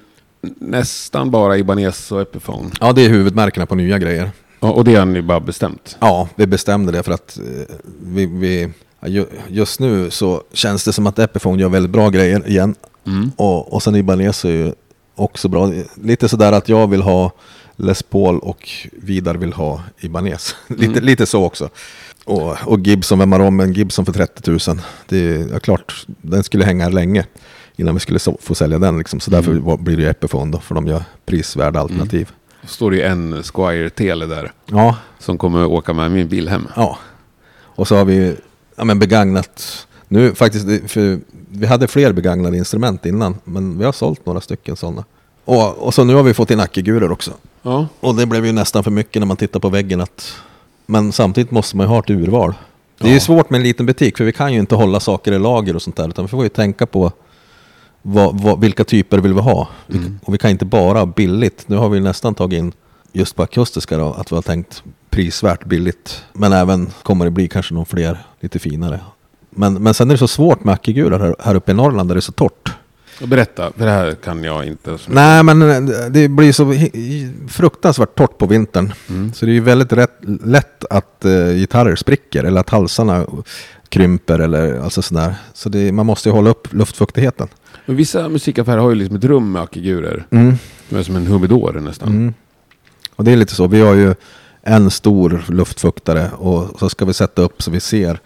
[0.58, 2.70] nästan bara Ibanez och Epiphone.
[2.80, 4.30] Ja, det är huvudmärkena på nya grejer.
[4.62, 5.96] Och det har ni bara bestämt.
[6.00, 8.68] Ja, vi bestämde det för att eh, vi, vi,
[9.48, 12.74] just nu så känns det som att Epiphone gör väldigt bra grejer igen.
[13.06, 13.30] Mm.
[13.36, 14.72] Och, och sen Ibanez är ju
[15.14, 15.72] också bra.
[16.02, 17.32] Lite sådär att jag vill ha
[17.76, 20.56] Les Paul och Vidar vill ha Ibanez.
[20.68, 21.04] lite, Mm.
[21.04, 21.68] lite så också.
[22.24, 24.80] Och, och Gibson, vem har med en Gibson för 30 000?
[25.08, 27.26] Det är ja, klart, den skulle hänga länge
[27.76, 28.98] innan vi skulle få sälja den.
[28.98, 29.20] Liksom.
[29.20, 29.64] Så därför Mm.
[29.64, 32.30] var- blir det Epiphone då, för de gör prisvärda alternativ.
[32.66, 34.52] Står det ju en Squire Tele där.
[34.66, 36.68] Ja, Som kommer åka med min bil hem.
[36.76, 36.98] Ja.
[37.60, 38.36] Och så har vi
[38.76, 39.86] ja, men begagnat.
[40.08, 43.36] Nu faktiskt, för vi hade fler begagnade instrument innan.
[43.44, 45.04] Men vi har sålt några stycken sådana.
[45.44, 47.30] Och, och så nu har vi fått in ackigurer också.
[47.62, 47.86] Ja.
[48.00, 50.00] Och det blev ju nästan för mycket när man tittar på väggen.
[50.00, 50.34] Att,
[50.86, 52.54] men samtidigt måste man ju ha ett urval.
[52.98, 55.32] Det är ju svårt med en liten butik för vi kan ju inte hålla saker
[55.32, 56.08] i lager och sånt där.
[56.08, 57.12] Utan vi får ju tänka på
[58.02, 59.68] vad, vad, vilka typer vill vi ha.
[59.92, 60.18] Mm.
[60.24, 61.68] Och vi kan inte bara billigt.
[61.68, 62.72] Nu har vi nästan tagit in
[63.12, 66.24] just på akustiska då, att vi har tänkt prisvärt billigt.
[66.32, 69.00] Men även kommer det bli kanske någon fler lite finare.
[69.50, 72.14] Men, men sen är det så svårt med ackigurar här, här uppe i Norrland där
[72.14, 72.72] det är så torrt.
[73.24, 74.98] Berätta, för det här kan jag inte.
[75.06, 76.74] Nej, men eh, det blir så
[77.48, 78.92] fruktansvärt torrt på vintern.
[79.08, 79.32] Mm.
[79.32, 83.26] Så det är ju väldigt rätt, lätt att eh, gitarrer spricker eller att halsarna
[83.88, 85.34] krymper eller alltså sådär.
[85.52, 87.48] Så det, man måste ju hålla upp luftfuktigheten.
[87.86, 90.26] Men vissa musikaffärer har ju liksom ett rum med ackigurer.
[90.30, 90.54] Mm.
[90.90, 92.08] Är som en humidor nästan.
[92.08, 92.34] Mm.
[93.16, 93.66] Och det är lite så.
[93.66, 94.14] Vi har ju
[94.62, 98.20] en stor luftfuktare och så ska vi sätta upp så vi ser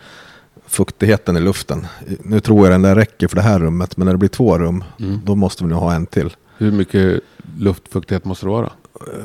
[0.66, 1.86] fuktigheten i luften.
[2.22, 4.58] Nu tror jag den där räcker för det här rummet, men när det blir två
[4.58, 5.20] rum, Mm.
[5.24, 6.36] då måste vi nog ha en till.
[6.58, 7.20] Hur mycket
[7.58, 8.72] luftfuktighet måste det vara?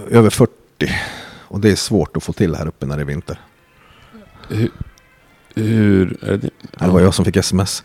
[0.09, 0.51] Över 40.
[1.47, 3.39] Och det är svårt att få till här uppe när det är vinter.
[4.49, 4.69] Hur,
[5.55, 6.17] Hur...
[6.23, 7.83] Är det, Det var jag som fick sms.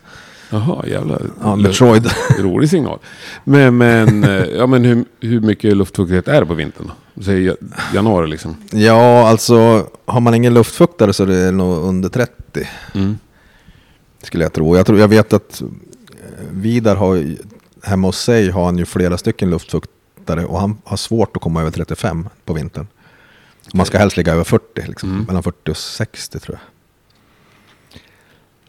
[0.49, 1.21] Jaha, jävlar.
[1.43, 2.07] Ja, Metroid.
[2.39, 2.99] Rolig signal.
[3.43, 6.91] Men, men, eh, ja, men hur, hur mycket luftfuktighet är det på vintern?
[7.21, 7.55] Säg ja-
[7.93, 8.55] januari liksom.
[8.71, 12.33] Ja, alltså har man ingen luftfuktare så är det nog under 30.
[12.95, 13.17] Mm.
[14.23, 14.75] Skulle jag tro.
[14.77, 15.67] Jag, tror, jag vet att eh,
[16.51, 17.35] Vidar har,
[17.83, 21.61] hemma hos sig har han ju flera stycken luftfuktare och han har svårt att komma
[21.61, 22.87] över 35 på vintern.
[23.73, 25.23] Man ska helst ligga över 40, liksom, Mm.
[25.25, 26.76] mellan 40 och 60 tror jag.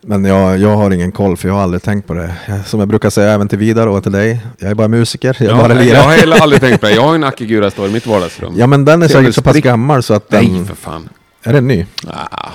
[0.00, 2.34] Men jag, jag har ingen koll för jag har aldrig tänkt på det.
[2.66, 4.40] Som jag brukar säga även till Vidar och till dig.
[4.58, 6.92] Jag är bara musiker, jag är Ja, bara jag har heller aldrig tänkt på det.
[6.92, 8.54] Jag har ju en Akigura står i mitt vardagsrum.
[8.56, 10.44] Ja men den är säkert så pass gammal så att den...
[10.44, 11.08] Nej, för fan.
[11.42, 11.86] Är den ny?
[12.06, 12.50] Ah,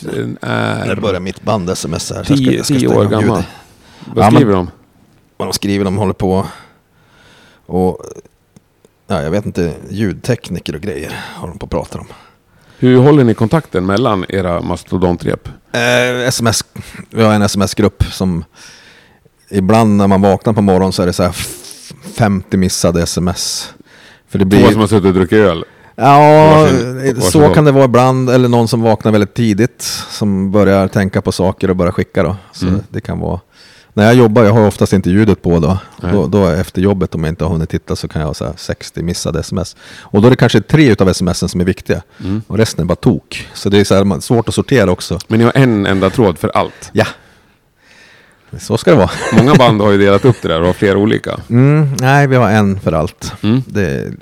[0.00, 2.24] den är börjar mitt band sms här.
[2.24, 3.42] så jag ska- tio, jag ska tio år gammal.
[4.14, 4.70] Vad Ja, men- skriver de?
[5.36, 6.46] Vad de skriver, de håller på
[7.66, 8.02] och...
[9.06, 12.06] Ja, jag vet inte, ljudtekniker och grejer håller de på att prata om.
[12.78, 15.48] Hur håller ni kontakten mellan era mastodontrep?
[15.72, 16.64] Eh, sms,
[17.10, 18.44] vi har en sms-grupp som...
[19.50, 23.72] Ibland när man vaknar på morgonen så är det så här f- 50 missade sms.
[24.28, 24.70] För det Två blir...
[24.72, 25.64] som har suttit och druckit öl.
[25.96, 27.54] Ja, Varsin- varsin så håll.
[27.54, 28.30] kan det vara ibland.
[28.30, 29.82] Eller någon som vaknar väldigt tidigt.
[30.10, 32.36] Som börjar tänka på saker och börjar skicka då.
[32.52, 32.80] Så Mm.
[32.88, 33.40] det kan vara...
[33.98, 35.78] När jag jobbar, jag har oftast inte ljudet på då.
[36.12, 38.44] Då, då efter jobbet om jag inte har hunnit titta så kan jag ha så
[38.44, 39.76] här 60 missade sms.
[40.00, 42.02] Och då är det kanske tre utav smsen som är viktiga.
[42.20, 42.42] Mm.
[42.46, 43.48] Och resten är bara tok.
[43.54, 45.18] Så det är så här, svårt att sortera också.
[45.28, 46.90] Men ni har en enda tråd för allt.
[46.92, 47.06] Ja.
[48.58, 49.10] Så ska det vara.
[49.36, 51.40] Många band har ju delat upp det där och har flera olika.
[51.50, 53.32] Mm, nej, vi har en för allt.
[53.42, 53.62] Mm.
[53.66, 54.12] Det,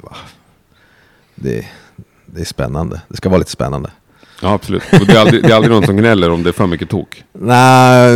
[1.34, 1.66] det,
[2.26, 3.00] det är spännande.
[3.08, 3.90] Det ska vara lite spännande.
[4.42, 4.82] Ja, absolut.
[5.00, 6.90] Och det, är aldrig, det är aldrig någon som gnäller om det är för mycket
[6.90, 7.24] tok.
[7.32, 8.12] Nej,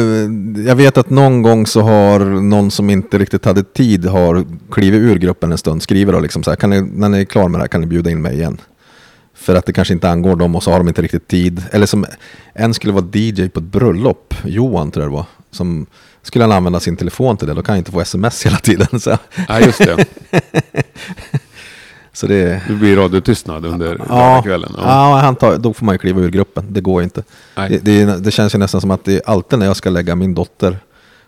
[0.67, 5.01] jag vet att någon gång så har någon som inte riktigt hade tid har klivit
[5.01, 7.49] ur gruppen en stund, skriver då liksom så här, kan ni, när ni är klar
[7.49, 8.61] med det här kan ni bjuda in mig igen.
[9.35, 11.63] För att det kanske inte angår dem och så har de inte riktigt tid.
[11.73, 12.07] Eller som
[12.55, 15.27] en skulle vara DJ på ett bröllop, Johan tror jag det var.
[15.51, 15.87] Som
[16.23, 19.01] skulle han använda sin telefon till det, då kan han inte få sms hela tiden.
[19.01, 19.19] Så,
[19.49, 20.07] Ja, just det.
[22.13, 22.63] så det...
[22.69, 24.73] Det blir radiotystnad under Ja, kvällen.
[24.79, 25.21] ja.
[25.23, 26.67] han tar, då får man ju kliva ur gruppen.
[26.69, 27.23] Det går inte.
[27.55, 30.15] Det, det, det känns ju nästan som att det är alltid när jag ska lägga
[30.15, 30.79] min dotter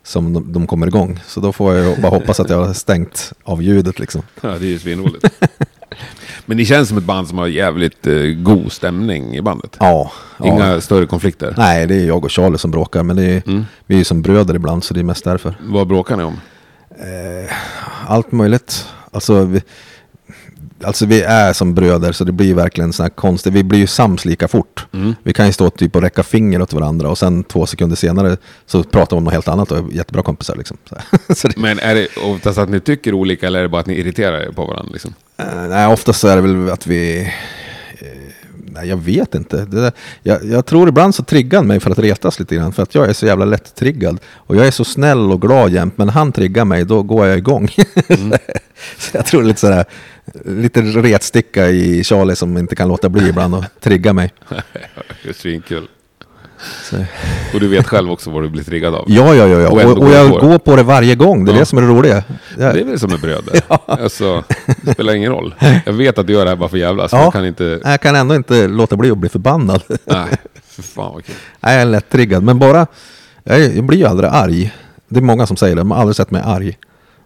[0.05, 1.21] som de, de kommer igång.
[1.27, 4.23] Så då får jag ju bara hoppas att jag har stängt av ljudet liksom.
[4.41, 5.25] Ja, det är ju svinroligt.
[6.47, 9.77] Men ni känns som ett band som har jävligt eh, god stämning i bandet.
[9.81, 10.13] Ja.
[10.39, 10.47] ja.
[10.47, 11.55] Inga större konflikter.
[11.57, 13.03] Nej, det är jag och Charlie som bråkar.
[13.03, 13.65] Men det är, Mm.
[13.87, 15.55] vi är ju som bröder ibland så det är mest därför.
[15.61, 16.41] Vad bråkar ni om?
[16.91, 17.53] Eh,
[18.07, 18.87] allt möjligt.
[19.11, 19.63] Alltså vi,
[20.85, 23.53] alltså vi är som bröder så det blir verkligen sån här konstigt.
[23.53, 24.87] Vi blir ju sams lika fort.
[24.93, 25.15] Mm.
[25.23, 28.37] Vi kan ju stå typ och räcka finger åt varandra och sen två sekunder senare
[28.67, 30.77] så pratar vi om något helt annat och är jättebra kompisar liksom.
[31.35, 33.87] Så, det, Men är det oftast att ni tycker olika eller är det bara att
[33.87, 34.93] ni irriterar er på varandra?
[34.93, 35.15] Liksom?
[35.37, 37.21] Eh, nej, oftast så är det väl att vi...
[37.99, 38.07] eh,
[38.73, 39.65] nej, jag vet inte.
[39.65, 42.73] Där, jag, jag tror ibland så triggar han mig för att retas lite grann.
[42.73, 44.19] För att jag är så jävla lätt triggad.
[44.37, 45.99] Och jag är så snäll och glad jämt.
[45.99, 47.69] Men han triggar mig, då går jag igång.
[48.99, 49.85] så jag tror lite sådär...
[50.45, 54.33] Lite retsticka i Charlie som inte kan låta bli ibland och trigga mig.
[55.23, 55.89] det är svinkul.
[56.91, 56.97] Så.
[57.55, 59.05] Och du vet själv också vad du blir triggad av.
[59.09, 59.61] Ja, ja, ja.
[59.61, 59.69] ja.
[59.69, 60.47] Och Och, går jag på det.
[60.47, 61.45] går på det varje gång.
[61.45, 61.61] Det är Ja.
[61.61, 62.25] det som är det roliga.
[62.59, 63.61] Jag, Det är väl som en bröder.
[63.87, 64.45] Alltså,
[64.83, 65.55] det spelar ingen roll.
[65.87, 67.23] Jag vet att du gör det här bara för jävla så Ja.
[67.23, 67.81] jag kan inte...
[67.85, 69.83] jag kan ändå inte låta bli att bli förbannad.
[70.05, 70.27] Nej,
[70.69, 71.35] för fan vad kul.
[71.61, 72.43] Nej, jag är lätt triggad.
[72.43, 72.87] Men bara,
[73.45, 74.73] jag blir ju aldrig arg.
[75.09, 76.79] Det är många som säger det, de har aldrig sett mig arg.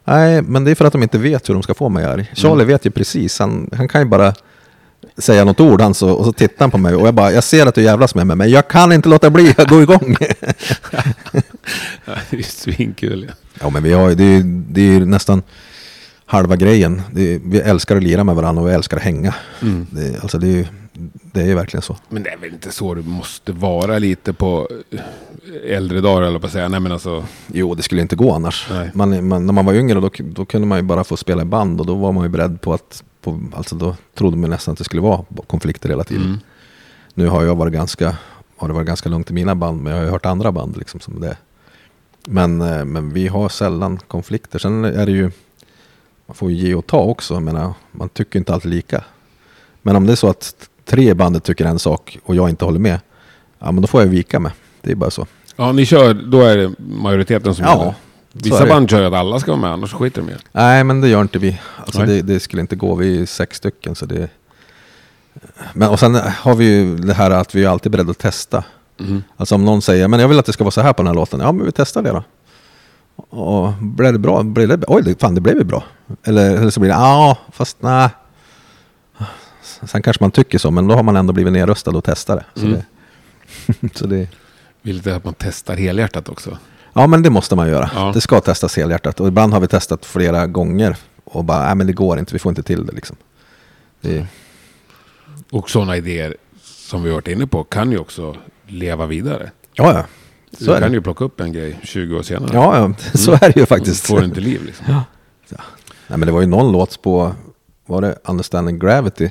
[0.08, 2.30] Nej, men det är för att de inte vet hur de ska få mig arg.
[2.34, 2.66] Charlie Mm.
[2.66, 4.34] vet ju precis, han, han kan ju bara
[5.18, 7.44] säga något ord han så, och så tittar han på mig och jag bara, jag
[7.44, 10.16] ser att du jävlas med mig, men jag kan inte låta bli, jag går igång.
[12.30, 13.24] Det är svinkul.
[13.28, 13.34] Ja.
[13.60, 15.42] ja, men vi har det är det är nästan
[16.26, 17.02] halva grejen.
[17.16, 19.34] Är, vi älskar att lira med varandra och vi älskar att hänga.
[19.62, 19.86] Mm.
[19.90, 20.68] Det, alltså det är
[21.36, 21.96] det är ju verkligen så.
[22.08, 26.38] Men det är väl inte så det måste vara lite på eh, äldre dagar eller
[26.38, 26.68] på att säga.
[26.68, 27.24] Nej men alltså.
[27.46, 28.68] Jo, det skulle inte gå annars.
[28.94, 31.44] Man, man, när man var yngre då, då kunde man ju bara få spela i
[31.44, 34.72] band och då var man ju beredd på att, på, alltså då trodde man nästan
[34.72, 36.24] att det skulle vara konflikter hela tiden.
[36.24, 36.38] Mm.
[37.14, 38.16] Nu har jag varit ganska,
[38.56, 40.76] har det varit ganska lugnt i mina band, men jag har ju hört andra band
[40.76, 41.36] liksom som det.
[42.26, 44.58] Men, eh, men vi har sällan konflikter.
[44.58, 45.30] Sen är det ju,
[46.26, 47.34] man får ju ge och ta också.
[47.34, 49.04] Jag menar, man tycker inte alltid lika.
[49.82, 52.64] Men om det är så att tre i bandet tycker en sak och jag inte
[52.64, 53.00] håller med,
[53.58, 54.52] ja men då får jag vika med.
[54.82, 55.26] Det är bara så.
[55.56, 57.94] Ja ni kör, då är det majoriteten som Ja, gäller.
[58.32, 60.38] Vissa band kör ju att alla ska vara med, annars skiter de det.
[60.52, 61.60] Nej, men det gör inte vi.
[61.76, 62.94] Alltså det, det skulle inte gå.
[62.94, 63.94] Vi är sex stycken.
[63.94, 64.28] Så det...
[65.72, 68.64] men, och sen har vi ju det här att vi är alltid beredda att testa.
[69.00, 69.22] Mm.
[69.36, 71.06] Alltså om någon säger men jag vill att det ska vara så här på den
[71.06, 71.40] här låten.
[71.40, 72.24] Ja, men vi testar det då.
[73.38, 74.42] Och blev det bra?
[74.42, 75.84] Blev det, oj, fan det blev ju bra.
[76.24, 78.08] Eller, eller så blir det ja, fast nej.
[79.86, 82.60] Sen kanske man tycker så, men då har man ändå blivit nedröstad och testat det.
[82.60, 82.80] Så, Mm.
[83.80, 84.28] det, så det
[84.82, 86.58] Vill inte att man testar helhjärtat också.
[86.92, 87.90] Ja, men det måste man göra.
[87.94, 88.10] Ja.
[88.14, 89.20] Det ska testas helhjärtat.
[89.20, 92.38] Och ibland har vi testat flera gånger och bara, nej men det går inte, vi
[92.38, 93.16] får inte till det liksom.
[94.00, 94.26] Det,
[95.50, 98.36] Och sådana idéer som vi har varit inne på kan ju också
[98.66, 99.50] leva vidare.
[99.74, 100.04] ja, ja.
[100.58, 100.94] Så du kan det.
[100.96, 102.50] ju plocka upp en grej 20 år senare.
[102.52, 104.06] Ja, ja, så är det ju faktiskt.
[104.06, 104.86] Får till liv liksom.
[106.08, 107.34] Nej, men det var ju någon låt på,
[107.86, 109.30] var det Understanding Gravity?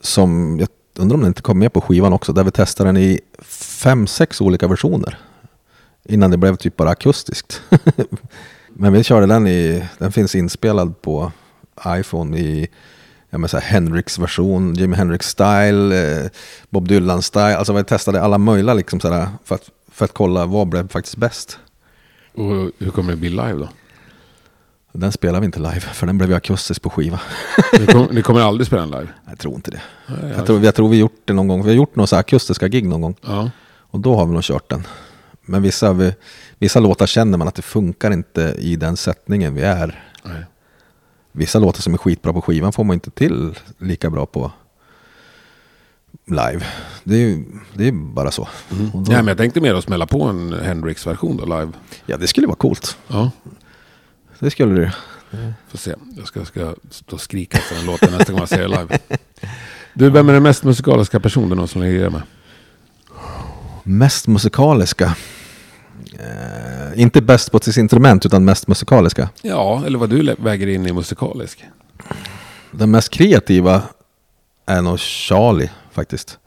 [0.00, 2.96] Som, jag undrar om den inte kom med på skivan också, där vi testade den
[2.96, 3.20] i
[3.82, 5.18] fem, sex olika versioner.
[6.04, 7.62] Innan det blev typ bara akustiskt.
[8.68, 11.32] men vi körde den i, den finns inspelad på
[11.86, 12.68] iPhone i
[13.30, 16.30] jag menar så här Hendrix version, Jimi Hendrix style, eh,
[16.70, 17.56] Bob Dylan style.
[17.56, 20.88] Alltså vi testade alla möjliga liksom så där, för, att, för att kolla vad blev
[20.88, 21.58] faktiskt bäst.
[22.34, 23.68] Och hur kommer det bli live då?
[24.92, 27.20] Den spelar vi inte live, för den blev ju akustisk på skiva.
[27.80, 29.08] Ni, kom, ni kommer aldrig spela den live?
[29.28, 29.80] Jag tror inte det.
[30.06, 31.62] Nej, Jag tror, jag tror vi gjort det någon gång.
[31.62, 33.14] Vi har gjort några så akustiska gig någon gång.
[33.22, 33.50] Ja.
[33.80, 34.86] Och då har vi nog kört den.
[35.42, 36.14] Men vissa, vi,
[36.58, 40.04] vissa låtar känner man att det funkar inte i den sättningen vi är.
[40.24, 40.44] Nej.
[41.32, 44.52] Vissa låtar som är skitbra på skivan får man inte till lika bra på
[46.26, 46.66] live.
[47.04, 48.42] Det är ju det är bara så.
[48.42, 49.02] Och då, Mm.
[49.02, 51.72] Nej, men jag tänkte mer att smälla på en Hendrix-version då live.
[52.06, 52.96] Ja, det skulle vara coolt.
[53.08, 53.30] Ja,
[54.40, 54.94] Det skulle det.
[55.68, 55.94] får se.
[56.16, 58.98] Jag ska, ska stå och skrika efter den låten nästa gång jag ser live.
[59.94, 62.22] Du, vem är den mest musikaliska personen som ligger med?
[63.82, 65.16] Mest musikaliska.
[66.12, 69.28] Eh, inte bäst på sitt instrument, utan mest musikaliska.
[69.42, 71.64] Ja, eller vad du väger in i musikalisk.
[72.70, 73.82] Den mest kreativa
[74.66, 76.38] är nog Charlie faktiskt.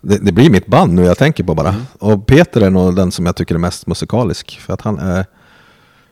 [0.00, 1.74] Det, det blir mitt band nu jag tänker på bara.
[1.98, 4.60] Och Peter är nog den som jag tycker är mest musikalisk.
[4.60, 5.26] För att han är...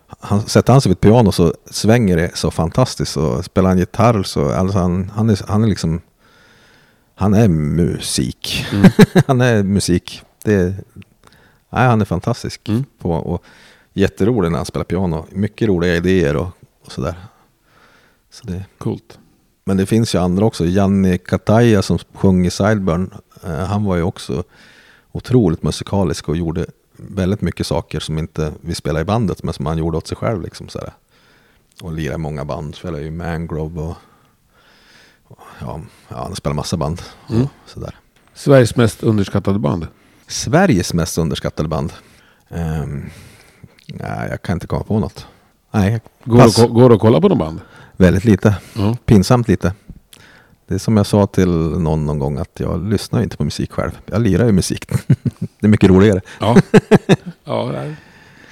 [0.08, 3.16] Han, sätter han sig vid ett piano så svänger det så fantastiskt.
[3.16, 4.52] Och spelar han gitarr så...
[4.52, 6.00] Alltså han, han, är, han är liksom...
[7.14, 8.66] Han är musik.
[9.26, 10.22] han är musik.
[10.44, 10.74] Det,
[11.70, 12.68] nej, han är fantastisk.
[12.68, 12.84] Mm.
[12.98, 13.44] På, och
[13.92, 15.26] jätterolig när han spelar piano.
[15.30, 16.48] Mycket roliga idéer och,
[16.84, 17.14] och sådär.
[18.30, 19.18] Så det, Coolt.
[19.64, 20.66] men det finns ju andra också.
[20.66, 23.10] Janni Kataja som sjöng i Sideburn.
[23.44, 24.44] Eh, han var ju också
[25.12, 26.66] otroligt musikalisk och gjorde
[26.96, 29.42] väldigt mycket saker som inte vi spelade i bandet.
[29.42, 30.42] Men som han gjorde åt sig själv.
[30.42, 30.92] Liksom, sådär.
[31.82, 32.74] Och lirade i många band.
[32.74, 33.96] Spelade ju Mangrove och,
[35.24, 37.02] och ja, ja, han spelar massa band.
[37.30, 37.42] Mm.
[37.42, 37.94] Och sådär.
[38.34, 39.86] Sveriges mest underskattade band?
[40.26, 41.92] Sveriges mest underskattade band.
[42.48, 43.10] Um,
[43.86, 45.26] nej, jag kan inte komma på något.
[45.70, 46.56] Nej, Går, pass.
[46.56, 47.60] ko- går att kolla på någon band?
[47.96, 48.56] väldigt lite.
[48.74, 48.96] Ja.
[49.04, 49.72] pinsamt lite.
[50.68, 53.72] Det är som jag sa till någon någon gång att jag lyssnar inte på musik
[53.72, 53.90] själv.
[54.06, 54.86] Jag lirar ju musik.
[55.38, 56.20] det är mycket roligare.
[56.40, 56.56] Ja.
[57.44, 57.72] ja.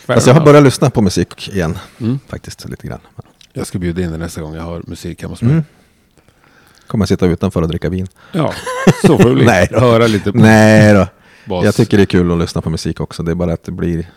[0.06, 1.78] Fast jag har börjat lyssna på musik igen.
[2.00, 2.18] Mm.
[2.28, 3.00] Faktiskt lite grann.
[3.52, 5.52] Jag ska bjuda in dig nästa gång jag har musik hemma hos mig.
[5.52, 5.64] Mm.
[6.86, 8.06] Kommer jag sitta utanför och dricka vin?
[8.32, 8.54] Ja,
[9.06, 9.44] så får bli.
[9.46, 9.78] Nej då.
[9.80, 11.06] Höra lite på Nej då.
[11.44, 11.64] bas.
[11.64, 13.22] Jag tycker det är kul att lyssna på musik också.
[13.22, 14.10] Det är bara att det blir...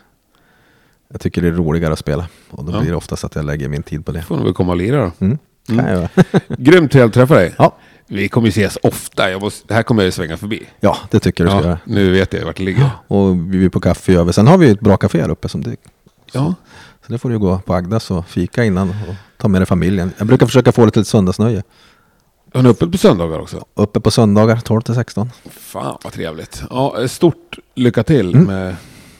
[1.10, 2.28] Jag tycker det är roligare att spela.
[2.50, 2.80] Och då Ja.
[2.80, 4.22] blir det oftast att jag lägger min tid på det.
[4.22, 5.26] får nog väl komma och lira då.
[5.26, 5.38] Mm.
[5.70, 6.08] Mm.
[6.48, 7.54] Grymt trevligt att träffa dig.
[7.58, 7.78] Ja.
[8.08, 9.32] Vi kommer ju ses ofta.
[9.32, 10.64] Jag måste, här kommer jag ju svänga förbi.
[10.80, 11.80] ja, det tycker du ska Ja, göra.
[11.86, 12.89] nu vet jag vart det ligger.
[13.08, 14.32] Och vi är på kaffe över.
[14.32, 15.49] Sen har vi ett bra café här uppe.
[15.49, 15.76] Som det,
[16.32, 16.53] Ja,
[17.05, 20.12] Så det får du gå på Agdas och fika innan och ta med dig familjen.
[20.18, 21.64] Jag brukar försöka få lite söndagsnöje.
[22.53, 23.66] har ni öppet på söndagar också?
[23.76, 25.32] Uppe på söndagar 12 till 16.
[25.49, 26.64] Fan vad trevligt.
[26.70, 28.43] Ja, stort lycka till Mm.
[28.45, 28.76] med...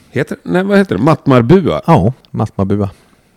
[0.10, 1.04] Heter, nej, vad heter det?
[1.04, 1.82] Mattmarbua.
[1.88, 2.90] Ja, Mattmabua.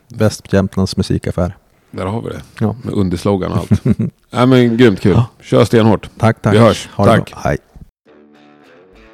[0.09, 1.57] Bäst Jämtlands musikaffär.
[1.91, 2.41] Där har vi det.
[2.61, 2.77] Ja.
[2.83, 3.85] Med underslogan och allt.
[4.31, 5.13] Nej men grymt kul.
[5.13, 5.27] Ja.
[5.41, 6.11] Kör stenhårt.
[6.19, 6.55] Tack, tack.
[6.55, 6.89] Vi hörs.
[6.95, 7.33] Ha Tack.
[7.37, 7.59] Hej.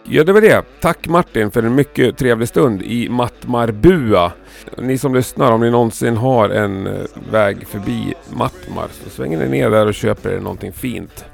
[0.08, 0.62] Ja, det var det.
[0.80, 4.32] Tack Martin för en mycket trevlig stund i Mattmarbua.
[4.78, 6.92] Ni som lyssnar, om ni någonsin har en eh,
[7.30, 11.24] väg förbi Mattmar så svänger ni ner där och köper er någonting fint.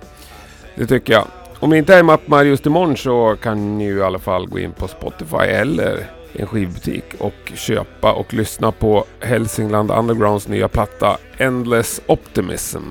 [0.75, 1.27] Det tycker jag.
[1.59, 4.47] Om ni inte är i Mattmar just imorgon så kan ni ju i alla fall
[4.47, 10.69] gå in på Spotify eller en skivbutik och köpa och lyssna på Hälsingland Undergrounds nya
[10.69, 12.83] platta Endless Optimism.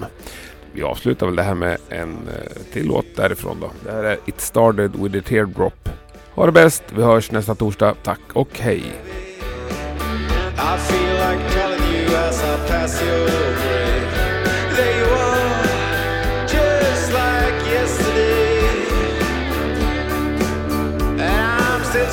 [0.73, 3.71] Vi avslutar väl det här med en eh, till låt därifrån då.
[3.85, 5.89] Det här är It Started With A Teardrop.
[6.33, 7.95] Ha det bäst, vi hörs nästa torsdag.
[8.03, 8.83] Tack och hej!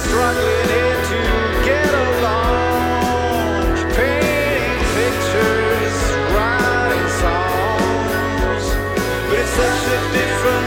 [0.09, 0.58] struggling
[9.89, 10.58] a different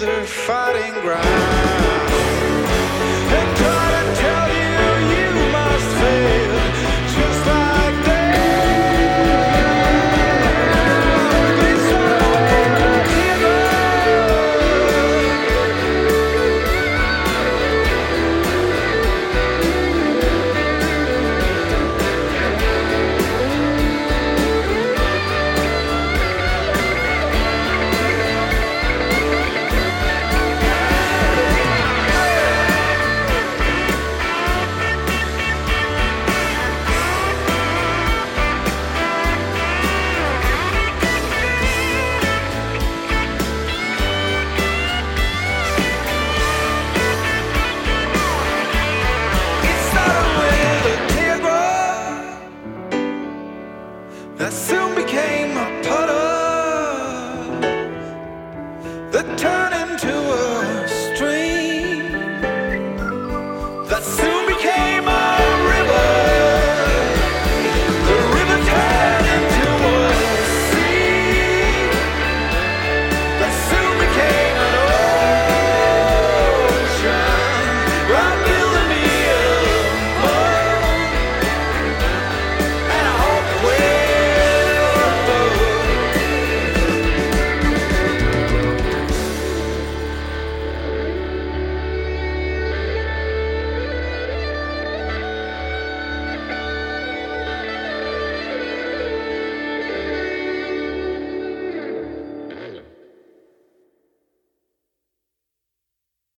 [0.00, 1.45] the fighting ground.